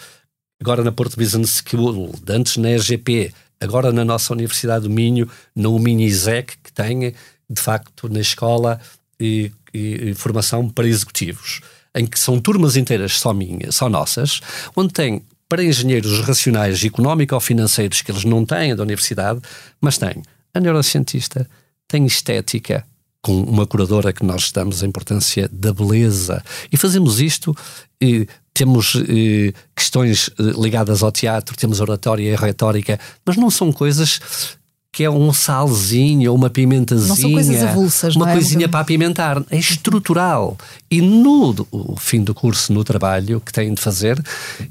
[0.61, 5.77] agora na Porto Business School, antes na EGP, agora na nossa Universidade do Minho, no
[5.77, 7.13] Minho ISEC, que tem,
[7.49, 8.79] de facto, na escola
[9.19, 11.59] e, e, e formação para executivos
[11.93, 14.39] em que são turmas inteiras só minhas, só nossas,
[14.75, 15.21] onde tem
[15.53, 19.39] para engenheiros racionais económico-financeiros que eles não têm da universidade,
[19.79, 21.47] mas têm a neurocientista,
[21.87, 22.83] tem estética,
[23.21, 26.43] com uma curadora que nós damos a importância da beleza.
[26.71, 27.55] E fazemos isto,
[28.01, 33.71] e temos eh, questões eh, ligadas ao teatro, temos oratória e retórica, mas não são
[33.71, 34.19] coisas
[34.93, 37.09] que é um salzinho ou uma pimentazinha.
[37.09, 38.33] Não são coisas avulsas, Uma é?
[38.33, 39.43] coisinha para apimentar.
[39.49, 40.55] É estrutural.
[40.89, 44.23] E no o fim do curso, no trabalho que têm de fazer,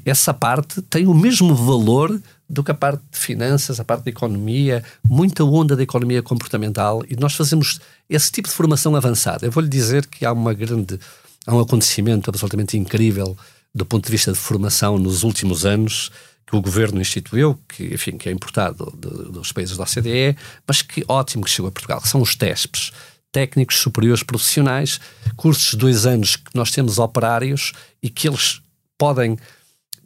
[0.05, 4.11] essa parte tem o mesmo valor do que a parte de finanças, a parte de
[4.11, 7.03] economia, muita onda da economia comportamental.
[7.09, 9.45] E nós fazemos esse tipo de formação avançada.
[9.45, 10.97] Eu vou-lhe dizer que há uma grande.
[11.45, 13.35] Há um acontecimento absolutamente incrível
[13.75, 16.09] do ponto de vista de formação nos últimos anos
[16.45, 20.81] que o governo instituiu, que, enfim, que é importado de, dos países da OCDE, mas
[20.81, 22.91] que ótimo que chegou a Portugal, que são os TESPs,
[23.31, 24.99] técnicos superiores profissionais,
[25.35, 28.61] cursos de dois anos que nós temos operários e que eles
[28.97, 29.37] podem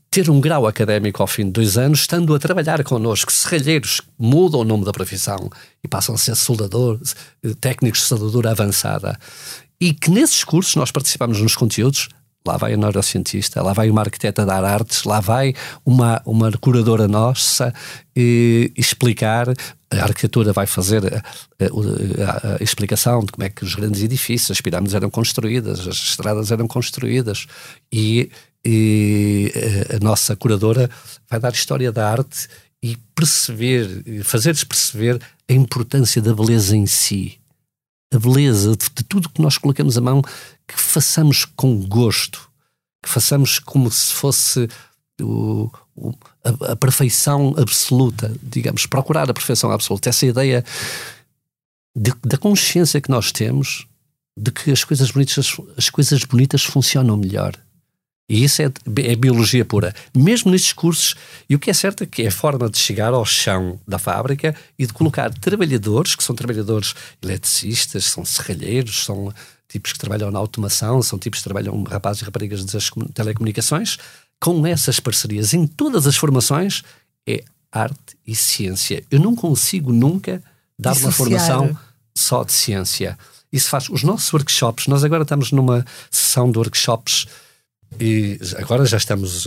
[0.09, 4.61] ter um grau académico ao fim de dois anos, estando a trabalhar connosco, serralheiros mudam
[4.61, 5.49] o nome da profissão
[5.83, 7.15] e passam a ser soldadores,
[7.59, 9.19] técnicos de soldadura avançada.
[9.79, 12.09] E que nesses cursos nós participamos nos conteúdos
[12.47, 15.53] lá vai a neurocientista, lá vai uma arquiteta dar artes, lá vai
[15.85, 17.73] uma, uma curadora nossa
[18.15, 19.47] e, explicar.
[19.89, 24.51] A arquitetura vai fazer a, a, a, explicação de como é que os grandes edifícios,
[24.51, 27.45] as pirâmides eram construídas, as estradas eram construídas
[27.91, 28.29] e,
[28.65, 29.51] e
[29.95, 30.89] a nossa curadora
[31.29, 32.47] vai dar história da arte
[32.81, 37.39] e perceber, fazer-lhes perceber a importância da beleza em si
[38.13, 40.21] a beleza de, de tudo que nós colocamos a mão,
[40.67, 42.49] que façamos com gosto,
[43.01, 44.67] que façamos como se fosse
[45.21, 50.09] o, o, a, a, perfeição absoluta, digamos, procurar a perfeição absoluta.
[50.09, 50.63] Essa ideia
[51.95, 53.87] de, da consciência que nós temos
[54.37, 57.53] de que as coisas bonitas, as coisas bonitas funcionam melhor.
[58.29, 59.95] E isso é, é biologia pura.
[60.13, 61.15] Mesmo nestes cursos,
[61.49, 63.97] e o que é certo é que é a forma de chegar ao chão da
[63.97, 69.33] fábrica e de colocar trabalhadores, que são trabalhadores eletricistas, são serralheiros, são
[69.69, 73.97] tipos que trabalham na automação, são tipos que trabalham, rapazes e raparigas das telecomunicações,
[74.39, 76.83] com essas parcerias em todas as formações
[77.27, 79.03] é arte e ciência.
[79.09, 80.43] Eu não consigo nunca
[80.77, 81.07] dar Dissociar.
[81.07, 81.77] uma formação
[82.15, 83.17] só de ciência.
[83.51, 83.89] Isso faz.
[83.89, 87.27] Os nossos workshops, nós agora estamos numa sessão de workshops
[87.99, 89.45] e agora já estamos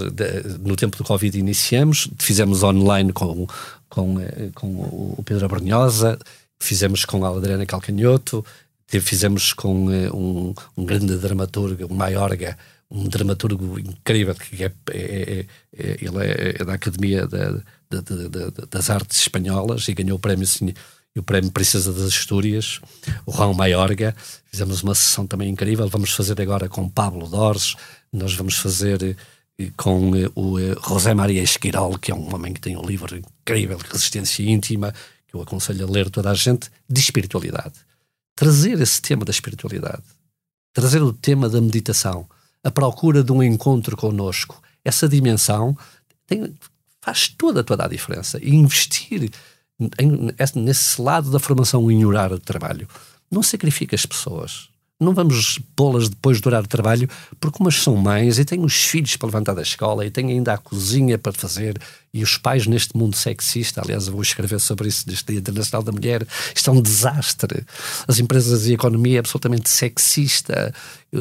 [0.61, 3.47] no tempo do Covid iniciamos, fizemos online com,
[3.89, 6.19] com, eh, com o Pedro Abrunhosa,
[6.59, 8.45] fizemos com a Adriana Calcanhoto,
[8.89, 12.57] fizemos com eh, um, um grande dramaturgo, Maiorga,
[12.91, 17.53] um dramaturgo incrível, que é, é, é, é ele é, é, da Academia da,
[17.89, 20.47] da, da, das Artes Espanholas e ganhou o prémio,
[21.17, 22.81] o prémio Princesa das Astúrias,
[23.25, 24.15] o Raul Maiorga.
[24.47, 25.89] Fizemos uma sessão também incrível.
[25.89, 27.77] Vamos fazer agora com Pablo Dores,
[28.13, 29.17] nós vamos fazer
[29.59, 33.17] eh, com eh, o José Maria Esquirol, que é um homem que tem um livro
[33.17, 34.93] incrível resistência íntima,
[35.27, 37.75] que eu aconselho a ler toda a gente, de espiritualidade.
[38.35, 40.03] Trazer esse tema da espiritualidade,
[40.73, 42.29] trazer o tema da meditação,
[42.65, 45.77] a procura de um encontro connosco, essa dimensão
[46.27, 46.55] tem,
[47.01, 48.39] faz toda, toda a diferença.
[48.43, 49.31] E investir
[49.99, 52.89] em, nesse lado da formação em horário de trabalho
[53.31, 54.70] não sacrifica as pessoas
[55.01, 57.09] não vamos pô-las depois de durar o trabalho,
[57.41, 60.53] porque umas são mães e têm os filhos para levantar da escola e têm ainda
[60.53, 61.81] a cozinha para fazer,
[62.13, 65.83] e os pais neste mundo sexista, aliás, eu vou escrever sobre isso neste Dia Internacional
[65.83, 67.65] da Mulher, isto é um desastre.
[68.07, 70.75] As empresas e a economia é absolutamente sexista,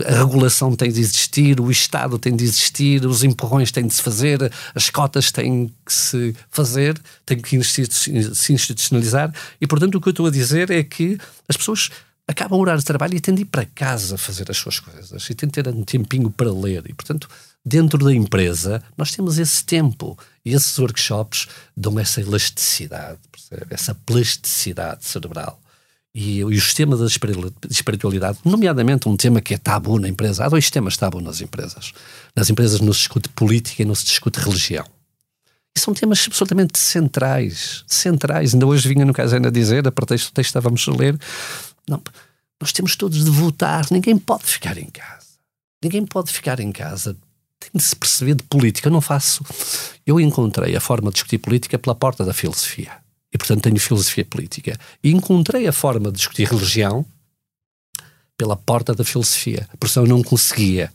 [0.05, 4.01] a regulação tem de existir, o Estado tem de existir, os empurrões têm de se
[4.01, 10.09] fazer, as cotas têm que se fazer, têm que se institucionalizar, e portanto o que
[10.09, 11.89] eu estou a dizer é que as pessoas
[12.29, 15.27] acabam o horário de trabalho e têm de ir para casa fazer as suas coisas
[15.27, 16.83] e têm de ter um tempinho para ler.
[16.87, 17.27] E, portanto,
[17.65, 23.73] dentro da empresa, nós temos esse tempo e esses workshops dão essa elasticidade, percebe?
[23.73, 25.59] essa plasticidade cerebral.
[26.13, 27.07] E, e o sistema da
[27.69, 31.93] espiritualidade, nomeadamente um tema que é tabu na empresa, há dois temas tabu nas empresas.
[32.35, 34.85] Nas empresas não se discute política e não se discute religião.
[35.75, 38.53] E são temas absolutamente centrais, centrais.
[38.53, 41.17] Ainda hoje vinha no caso ainda dizer, a pretexto do texto que estávamos a ler,
[41.87, 42.01] não,
[42.61, 45.27] nós temos todos de votar, ninguém pode ficar em casa.
[45.83, 47.15] Ninguém pode ficar em casa.
[47.59, 48.87] Tem de se perceber de política.
[48.87, 49.43] Eu não faço.
[50.05, 52.91] Eu encontrei a forma de discutir política pela porta da filosofia.
[53.33, 54.77] E, portanto, tenho filosofia política.
[55.03, 57.05] E encontrei a forma de discutir religião
[58.37, 59.67] pela porta da filosofia.
[59.79, 60.91] Por isso eu não conseguia.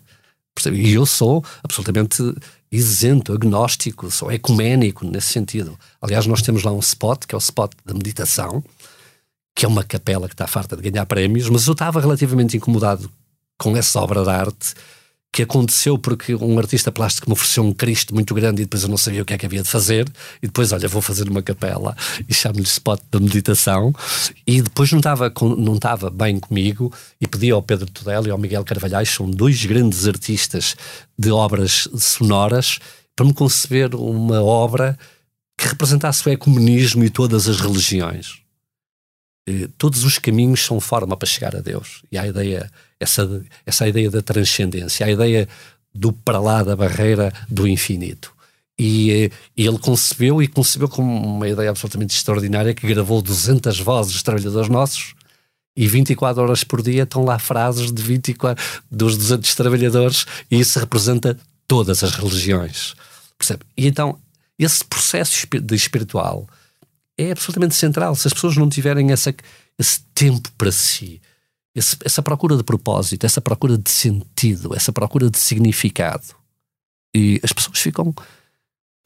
[0.72, 2.22] E eu sou absolutamente
[2.70, 5.78] isento, agnóstico, sou ecuménico nesse sentido.
[6.00, 8.64] Aliás, nós temos lá um spot, que é o spot da meditação,
[9.54, 13.10] que é uma capela que está farta de ganhar prémios, mas eu estava relativamente incomodado
[13.56, 14.74] com essa obra de arte
[15.34, 18.88] que aconteceu porque um artista plástico me ofereceu um Cristo muito grande e depois eu
[18.88, 20.08] não sabia o que é que havia de fazer
[20.40, 21.96] e depois, olha, vou fazer uma capela
[22.28, 23.92] e chamo-lhe spot da meditação.
[24.46, 28.38] E depois não estava, não estava bem comigo e pedi ao Pedro Tudela e ao
[28.38, 30.76] Miguel Carvalhais, são dois grandes artistas
[31.18, 32.78] de obras sonoras,
[33.16, 34.96] para me conceber uma obra
[35.58, 38.43] que representasse o ecumenismo e todas as religiões
[39.46, 42.02] eh, todos os caminhos são forma para chegar a Deus.
[42.10, 45.48] E a ideia, essa, essa ideia da transcendência, a ideia
[45.94, 48.32] do para lá da barreira do infinito.
[48.78, 53.78] E, e, eh, ele concebeu e concebeu como uma ideia absolutamente extraordinária que gravou 200
[53.80, 55.14] vozes de trabalhadores nossos
[55.76, 60.78] e 24 horas por dia estão lá frases de 24 dos 200 trabalhadores e isso
[60.78, 62.94] representa todas as religiões.
[63.38, 63.64] Percebe?
[63.76, 64.18] E então
[64.58, 66.48] esse processo espiritual
[67.18, 68.14] é absolutamente central.
[68.14, 69.34] Se as pessoas não tiverem essa,
[69.78, 71.20] esse tempo para si,
[71.74, 76.24] esse, essa procura de propósito, essa procura de sentido, essa procura de significado,
[77.14, 78.14] e as pessoas ficam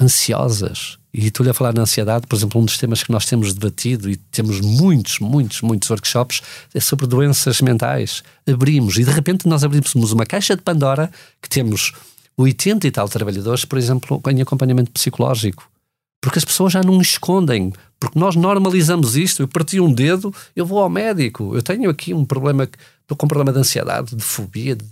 [0.01, 0.99] ansiosas.
[1.13, 4.09] E estou-lhe a falar na ansiedade, por exemplo, um dos temas que nós temos debatido
[4.09, 6.41] e temos muitos, muitos, muitos workshops
[6.73, 8.23] é sobre doenças mentais.
[8.47, 11.11] Abrimos e de repente nós abrimos uma caixa de Pandora
[11.43, 11.93] que temos
[12.37, 15.69] 80 e tal trabalhadores, por exemplo, em acompanhamento psicológico.
[16.21, 17.73] Porque as pessoas já não escondem.
[18.01, 19.43] Porque nós normalizamos isto.
[19.43, 21.55] Eu parti um dedo, eu vou ao médico.
[21.55, 24.85] Eu tenho aqui um problema, estou com um problema de ansiedade, de fobia, de,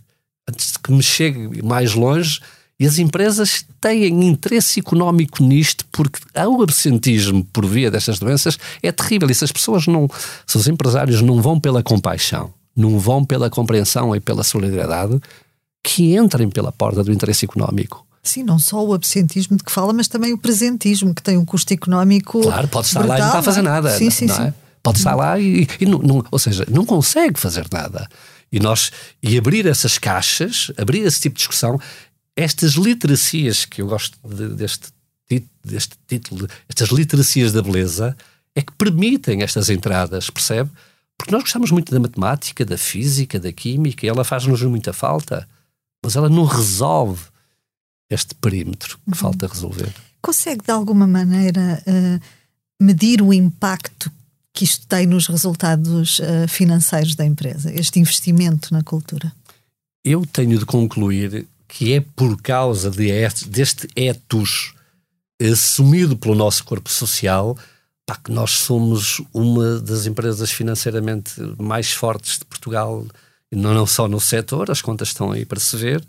[0.48, 2.40] antes de que me chegue mais longe.
[2.78, 8.92] E as empresas têm interesse económico nisto porque o absentismo por via destas doenças é
[8.92, 9.30] terrível.
[9.30, 10.08] E se as pessoas não,
[10.46, 15.18] se os empresários não vão pela compaixão, não vão pela compreensão e pela solidariedade,
[15.82, 18.05] que entrem pela porta do interesse económico.
[18.28, 21.44] Sim, não só o absentismo de que fala, mas também o presentismo, que tem um
[21.44, 22.42] custo económico.
[22.42, 23.96] Claro, pode estar brutal, lá e não está a fazer nada.
[23.96, 24.42] Sim, sim, sim.
[24.42, 24.54] É?
[24.82, 28.08] Pode estar lá e, e não, não, ou seja, não consegue fazer nada.
[28.50, 28.90] E nós
[29.22, 31.80] e abrir essas caixas, abrir esse tipo de discussão,
[32.36, 34.88] estas literacias que eu gosto de, deste,
[35.64, 38.16] deste título, estas literacias da beleza,
[38.54, 40.70] é que permitem estas entradas, percebe?
[41.18, 45.48] Porque nós gostamos muito da matemática, da física, da química, e ela faz-nos muita falta,
[46.02, 47.22] mas ela não resolve
[48.10, 49.14] este perímetro que uhum.
[49.14, 49.92] falta resolver.
[50.22, 52.20] Consegue de alguma maneira uh,
[52.80, 54.10] medir o impacto
[54.52, 59.32] que isto tem nos resultados uh, financeiros da empresa, este investimento na cultura?
[60.04, 63.10] Eu tenho de concluir que é por causa de,
[63.48, 64.74] deste etos
[65.40, 67.56] assumido pelo nosso corpo social
[68.06, 73.04] pá, que nós somos uma das empresas financeiramente mais fortes de Portugal,
[73.52, 76.02] não, não só no setor, as contas estão aí para se ver,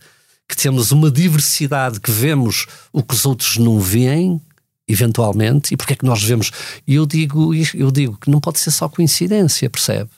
[0.48, 4.42] que temos uma diversidade, que vemos o que os outros não veem,
[4.88, 6.52] eventualmente, e porque é que nós vemos.
[6.88, 10.10] E eu digo, eu digo que não pode ser só coincidência, percebe?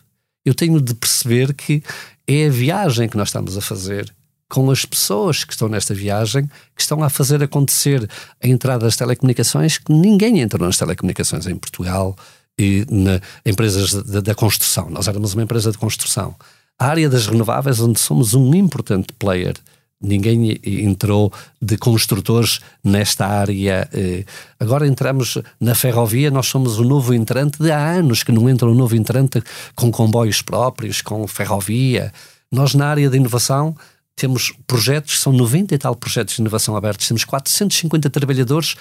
[0.46, 1.84] Eu tenho de perceber que
[2.28, 4.14] é a viagem que nós estamos a fazer
[4.50, 8.10] com as pessoas que estão nesta viagem, que estão a fazer acontecer
[8.44, 12.16] a entrada das telecomunicações, que ninguém entrou nas telecomunicações em Portugal
[12.58, 14.90] e na empresas da, da construção.
[14.90, 16.36] Nós éramos uma empresa de construção.
[16.80, 19.56] A área das renováveis, onde somos um importante player,
[20.02, 21.32] ninguém entrou
[21.62, 23.90] de construtores nesta área.
[23.94, 24.24] Eh,
[24.60, 28.68] agora entramos na ferrovia, nós somos o novo entrante de há anos que não entra
[28.68, 29.44] um novo entrante
[29.76, 32.14] com comboios próprios, com ferrovia.
[32.52, 33.76] Nós na área de inovação
[34.16, 38.76] temos projetos, são 90 e tal projetos de inovação abertos, temos 450 trabalhadores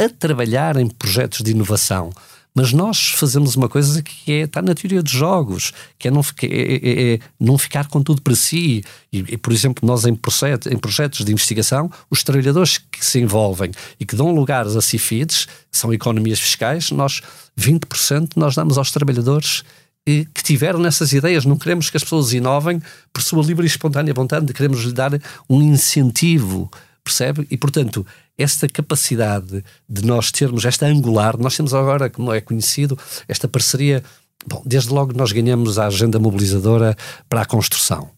[0.00, 2.10] a trabalhar em projetos de inovação.
[2.58, 6.22] Mas nós fazemos uma coisa que é, está na teoria dos jogos, que é não,
[6.42, 8.82] é, é, é não ficar com tudo para si.
[9.12, 13.70] E, e, por exemplo, nós em, em projetos de investigação, os trabalhadores que se envolvem
[14.00, 17.22] e que dão lugares a CIFIDs, que são economias fiscais, nós
[17.56, 19.62] 20% nós damos aos trabalhadores
[20.04, 21.44] que tiveram nessas ideias.
[21.44, 22.82] Não queremos que as pessoas inovem
[23.12, 25.12] por sua livre e espontânea vontade, queremos lhe dar
[25.48, 26.68] um incentivo,
[27.04, 27.46] percebe?
[27.52, 28.04] E, portanto,
[28.38, 34.02] esta capacidade de nós termos esta angular, nós temos agora, como é conhecido, esta parceria.
[34.46, 36.96] Bom, desde logo nós ganhamos a agenda mobilizadora
[37.28, 38.10] para a construção.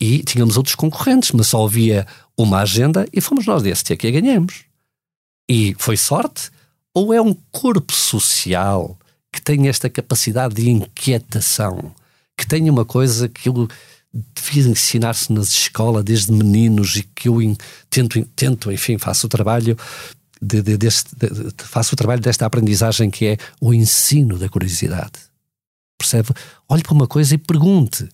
[0.00, 2.06] E tínhamos outros concorrentes, mas só havia
[2.38, 4.64] uma agenda e fomos nós desse que a ganhamos.
[5.48, 6.50] E foi sorte?
[6.94, 8.96] Ou é um corpo social
[9.32, 11.94] que tenha esta capacidade de inquietação,
[12.36, 13.68] que tenha uma coisa que eu
[14.34, 17.38] devia ensinar-se nas escolas desde meninos e que eu
[17.90, 19.76] tento, tento enfim, faço o trabalho
[20.40, 25.12] de, de, deste, de, faço o trabalho desta aprendizagem que é o ensino da curiosidade.
[25.98, 26.30] Percebe?
[26.68, 28.08] Olhe para uma coisa e pergunte.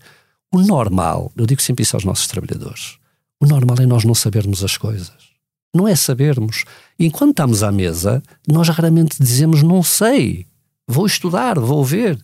[0.53, 2.99] O normal, eu digo sempre isso aos nossos trabalhadores,
[3.41, 5.33] o normal é nós não sabermos as coisas.
[5.75, 6.65] Não é sabermos.
[6.99, 10.47] Enquanto estamos à mesa, nós raramente dizemos não sei
[10.87, 12.23] vou estudar, vou ver.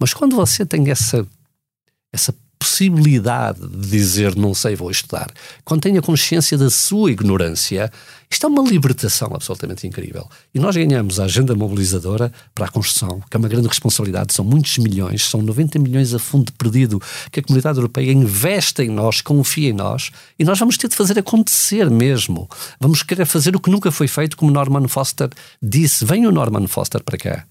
[0.00, 1.26] Mas quando você tem essa,
[2.12, 2.34] essa
[2.64, 5.30] possibilidade de dizer não sei, vou estudar,
[5.66, 7.92] quando tem a consciência da sua ignorância,
[8.30, 10.26] isto é uma libertação absolutamente incrível.
[10.54, 14.44] E nós ganhamos a agenda mobilizadora para a construção, que é uma grande responsabilidade, são
[14.44, 17.00] muitos milhões, são 90 milhões a fundo perdido,
[17.30, 20.96] que a comunidade europeia investe em nós, confia em nós, e nós vamos ter de
[20.96, 22.48] fazer acontecer mesmo.
[22.80, 25.28] Vamos querer fazer o que nunca foi feito, como Norman Foster
[25.62, 26.06] disse.
[26.06, 27.44] Vem o Norman Foster para cá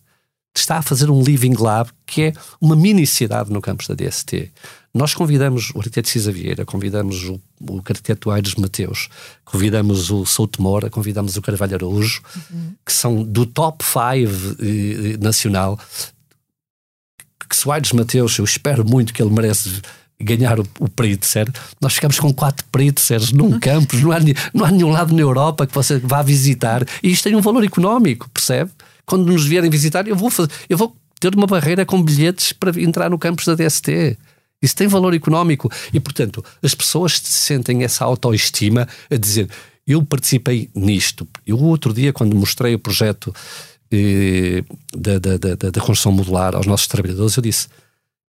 [0.55, 4.51] está a fazer um Living Lab, que é uma mini cidade no campus da DST.
[4.93, 9.09] Nós convidamos o arquiteto Cisa Vieira, convidamos o, o arquiteto Aires Mateus,
[9.43, 12.21] convidamos o Souto Mora, convidamos o Carvalho Araújo,
[12.51, 12.73] uhum.
[12.85, 13.97] que são do top 5
[14.59, 15.79] eh, nacional.
[17.49, 19.81] Que se o Aires Mateus, eu espero muito que ele merece
[20.21, 24.19] ganhar o, o Pritzer, nós ficamos com quatro Pritzers num campus, não há,
[24.53, 27.63] não há nenhum lado na Europa que você vá visitar, e isto tem um valor
[27.63, 28.71] económico, percebe?
[29.05, 32.79] quando nos vierem visitar, eu vou, fazer, eu vou ter uma barreira com bilhetes para
[32.81, 34.17] entrar no campus da DST.
[34.63, 35.69] Isso tem valor económico.
[35.93, 39.49] E, portanto, as pessoas sentem essa autoestima a dizer:
[39.85, 41.27] eu participei nisto.
[41.45, 43.35] Eu, outro dia, quando mostrei o projeto
[43.91, 44.63] eh,
[44.95, 47.67] da, da, da, da, construção modular aos nossos trabalhadores, eu disse,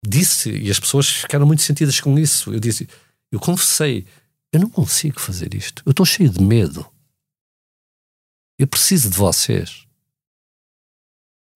[0.06, 2.54] disse, e as pessoas ficaram muito sentidas com isso.
[2.54, 2.88] Eu disse,
[3.30, 4.06] eu confessei,
[4.54, 5.84] eu não consigo fazer isto.
[5.86, 6.86] Eu estou cheio de medo.
[8.58, 9.86] Eu preciso de vocês.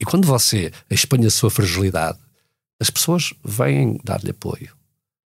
[0.02, 2.20] E quando você expõe a sua fragilidade,
[2.80, 4.72] as pessoas vêm dar-lhe apoio.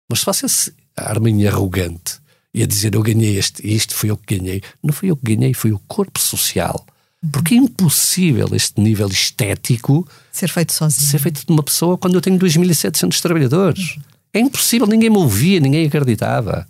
[0.09, 2.19] Mas se você se arma em arrogante
[2.53, 5.35] e a dizer eu ganhei este, isto foi eu que ganhei, não foi eu que
[5.35, 6.85] ganhei, foi o corpo social.
[7.31, 11.09] Porque é impossível este nível estético ser feito sozinho.
[11.09, 13.95] Ser feito de uma pessoa quando eu tenho 2.700 trabalhadores.
[13.95, 14.03] Uhum.
[14.33, 16.67] É impossível, ninguém me ouvia, ninguém acreditava.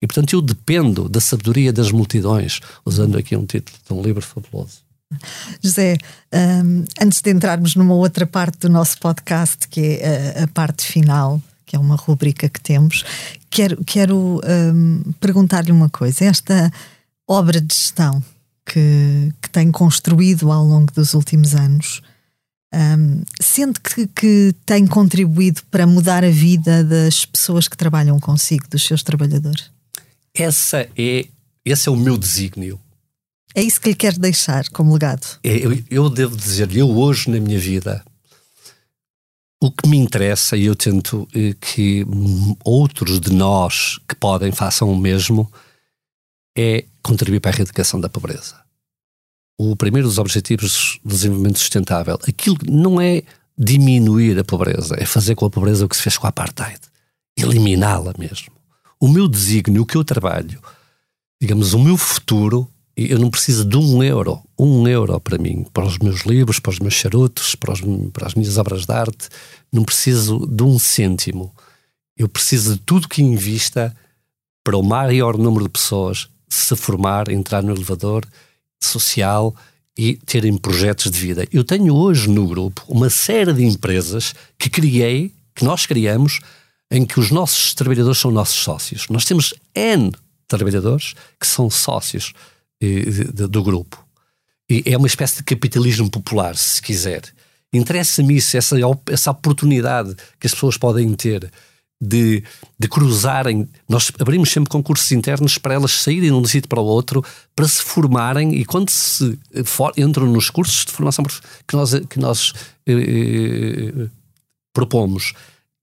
[0.00, 4.22] E portanto eu dependo da sabedoria das multidões, usando aqui um título de um livro
[4.22, 4.83] fabuloso.
[5.62, 5.96] José,
[6.32, 10.84] um, antes de entrarmos numa outra parte do nosso podcast, que é a, a parte
[10.84, 13.04] final, que é uma rubrica que temos,
[13.50, 14.40] quero, quero
[14.74, 16.24] um, perguntar-lhe uma coisa.
[16.24, 16.70] Esta
[17.26, 18.22] obra de gestão
[18.66, 22.02] que, que tem construído ao longo dos últimos anos,
[22.72, 28.68] um, sente que, que tem contribuído para mudar a vida das pessoas que trabalham consigo,
[28.68, 29.70] dos seus trabalhadores?
[30.34, 31.26] Essa é
[31.64, 32.78] esse é o meu desígnio.
[33.54, 35.38] É isso que lhe quer deixar como legado?
[35.44, 38.04] É, eu, eu devo dizer, eu hoje na minha vida,
[39.62, 42.04] o que me interessa, e eu tento eh, que
[42.64, 45.50] outros de nós que podem façam o mesmo,
[46.56, 48.56] é contribuir para a erradicação da pobreza.
[49.58, 53.22] O primeiro dos objetivos do desenvolvimento sustentável, aquilo não é
[53.56, 56.80] diminuir a pobreza, é fazer com a pobreza o que se fez com a apartheid,
[57.36, 58.52] eliminá-la mesmo.
[59.00, 60.60] O meu desígnio, o que eu trabalho,
[61.40, 65.84] digamos, o meu futuro, eu não preciso de um euro, um euro para mim, para
[65.84, 67.80] os meus livros, para os meus charutos, para, os,
[68.12, 69.28] para as minhas obras de arte,
[69.72, 71.52] não preciso de um cêntimo.
[72.16, 73.94] Eu preciso de tudo que invista
[74.62, 78.24] para o maior número de pessoas se formar, entrar no elevador
[78.80, 79.54] social
[79.98, 81.46] e terem projetos de vida.
[81.52, 86.40] Eu tenho hoje no grupo uma série de empresas que criei, que nós criamos,
[86.90, 89.08] em que os nossos trabalhadores são nossos sócios.
[89.08, 90.12] Nós temos N
[90.46, 92.32] trabalhadores que são sócios
[93.48, 94.04] do grupo.
[94.68, 97.22] E é uma espécie de capitalismo popular, se quiser.
[97.72, 98.76] Interessa-me isso, essa,
[99.10, 101.50] essa oportunidade que as pessoas podem ter
[102.00, 102.42] de,
[102.78, 103.68] de cruzarem.
[103.88, 107.24] Nós abrimos sempre concursos internos para elas saírem de um sítio para o outro,
[107.54, 111.24] para se formarem e quando se for, entram nos cursos de formação
[111.66, 112.52] que nós, que nós
[112.86, 114.08] eh, eh,
[114.72, 115.32] propomos,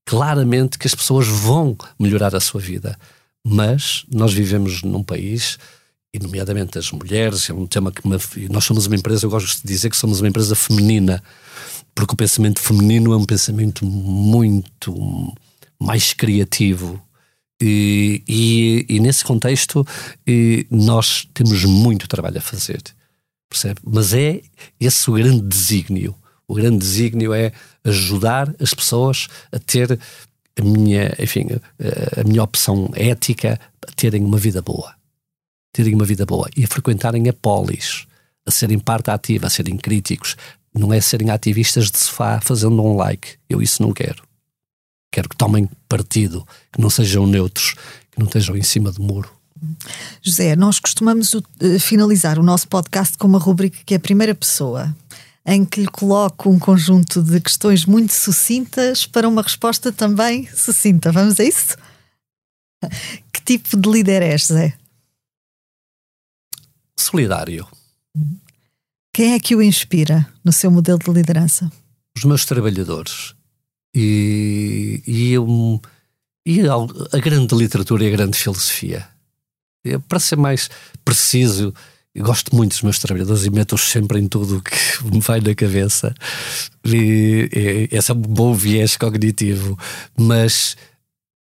[0.05, 2.97] claramente que as pessoas vão melhorar a sua vida.
[3.43, 5.57] Mas nós vivemos num país
[6.13, 8.01] e nomeadamente as mulheres, é um tema que
[8.49, 11.23] nós somos uma empresa, eu gosto de dizer que somos uma empresa feminina,
[11.95, 15.33] porque o pensamento feminino é um pensamento muito
[15.79, 17.01] mais criativo.
[17.61, 19.85] E, e, e nesse contexto
[20.69, 22.81] nós temos muito trabalho a fazer,
[23.47, 23.79] percebe?
[23.83, 24.41] Mas é
[24.79, 26.15] esse o grande desígnio.
[26.47, 27.53] O grande desígnio é
[27.85, 29.97] ajudar as pessoas a ter
[30.57, 31.47] a minha, enfim,
[32.17, 35.00] a minha opção ética, a terem uma vida boa.
[35.73, 38.05] Terem uma vida boa e a frequentarem a polis,
[38.45, 40.35] a serem parte ativa, a serem críticos.
[40.73, 43.35] Não é serem ativistas de sofá fazendo um like.
[43.49, 44.23] Eu isso não quero.
[45.11, 47.75] Quero que tomem partido, que não sejam neutros,
[48.11, 49.29] que não estejam em cima do muro.
[50.21, 51.43] José, nós costumamos uh,
[51.79, 54.95] finalizar o nosso podcast com uma rubrica que é a primeira pessoa,
[55.45, 61.11] em que lhe coloco um conjunto de questões muito sucintas para uma resposta também sucinta.
[61.11, 61.77] Vamos a isso?
[63.31, 64.73] Que tipo de líder és, José?
[67.01, 67.67] Solidário.
[69.13, 71.71] Quem é que o inspira no seu modelo de liderança?
[72.15, 73.33] Os meus trabalhadores
[73.93, 75.81] e, e, eu,
[76.45, 79.07] e a grande literatura e a grande filosofia.
[80.07, 80.69] Para ser mais
[81.03, 81.73] preciso,
[82.13, 84.71] eu gosto muito dos meus trabalhadores e meto-os sempre em tudo o que
[85.03, 86.13] me vai na cabeça.
[86.85, 89.77] E, e, esse é um bom viés cognitivo.
[90.17, 90.77] Mas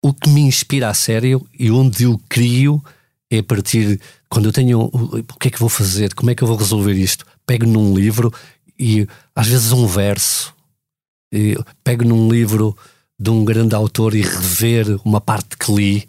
[0.03, 2.83] o que me inspira a sério e onde eu crio
[3.31, 4.01] é a partir.
[4.29, 4.81] Quando eu tenho.
[4.81, 6.15] O que é que vou fazer?
[6.15, 7.27] Como é que eu vou resolver isto?
[7.47, 8.33] Pego num livro
[8.79, 10.55] e às vezes um verso
[11.85, 12.77] pego num livro
[13.19, 16.09] de um grande autor e rever uma parte que li,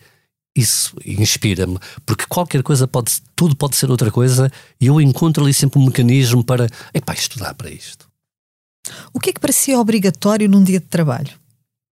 [0.55, 5.53] isso inspira-me, porque qualquer coisa pode, tudo pode ser outra coisa e eu encontro ali
[5.53, 8.07] sempre um mecanismo para, epá, estudar para isto.
[9.13, 11.33] O que é que para si é obrigatório num dia de trabalho?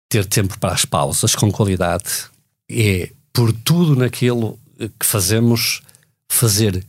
[0.09, 2.29] Ter tempo para as pausas com qualidade
[2.69, 4.57] é, por tudo naquilo
[4.99, 5.81] que fazemos,
[6.29, 6.85] fazer,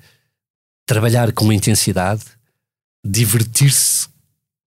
[0.87, 2.25] trabalhar com intensidade,
[3.05, 4.09] divertir-se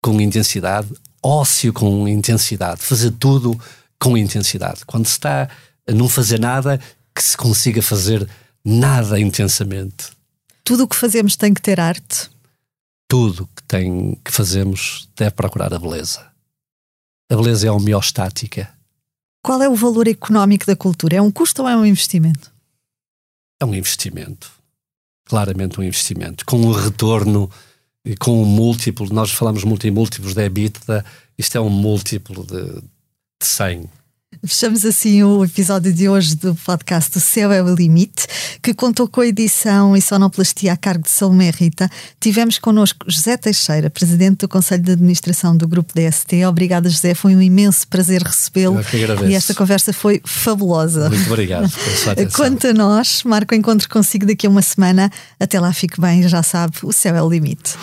[0.01, 0.93] com intensidade,
[1.23, 3.59] ócio com intensidade, fazer tudo
[3.99, 4.85] com intensidade.
[4.85, 5.49] Quando se está
[5.87, 6.79] a não fazer nada,
[7.13, 8.27] que se consiga fazer
[8.63, 10.09] nada intensamente.
[10.63, 12.29] Tudo o que fazemos tem que ter arte?
[13.07, 16.27] Tudo que, tem, que fazemos deve procurar a beleza.
[17.31, 18.69] A beleza é homeostática.
[19.41, 21.15] Qual é o valor económico da cultura?
[21.15, 22.51] É um custo ou é um investimento?
[23.59, 24.51] É um investimento.
[25.25, 26.45] Claramente um investimento.
[26.45, 27.49] Com um retorno
[28.15, 31.03] com um múltiplo, nós falamos muito em múltiplos de EBITDA,
[31.37, 33.89] isto é um múltiplo de, de 100.
[34.45, 38.27] Fechamos assim o episódio de hoje do podcast O Céu é o Limite,
[38.61, 41.89] que contou com a edição e sonoplastia a cargo de Salomé Rita.
[42.19, 46.45] Tivemos connosco José Teixeira, presidente do Conselho de Administração do Grupo DST.
[46.45, 47.13] Obrigada, José.
[47.13, 48.79] Foi um imenso prazer recebê-lo.
[49.27, 51.09] E esta conversa foi fabulosa.
[51.09, 51.71] Muito obrigado
[52.35, 55.09] Quanto a nós, marco encontro consigo daqui a uma semana.
[55.39, 57.75] Até lá, fique bem, já sabe, o céu é o limite.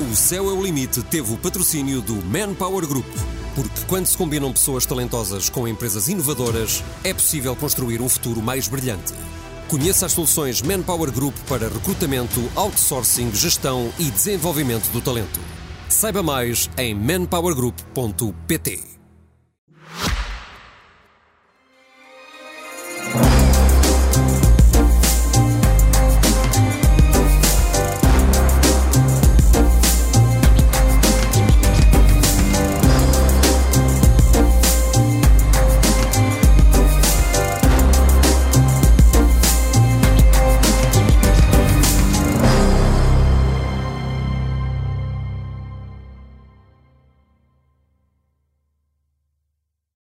[0.00, 3.06] O Céu é o Limite teve o patrocínio do Manpower Group.
[3.54, 8.66] Porque quando se combinam pessoas talentosas com empresas inovadoras, é possível construir um futuro mais
[8.66, 9.12] brilhante.
[9.68, 15.40] Conheça as soluções Manpower Group para recrutamento, outsourcing, gestão e desenvolvimento do talento.
[15.88, 18.92] Saiba mais em manpowergroup.pt.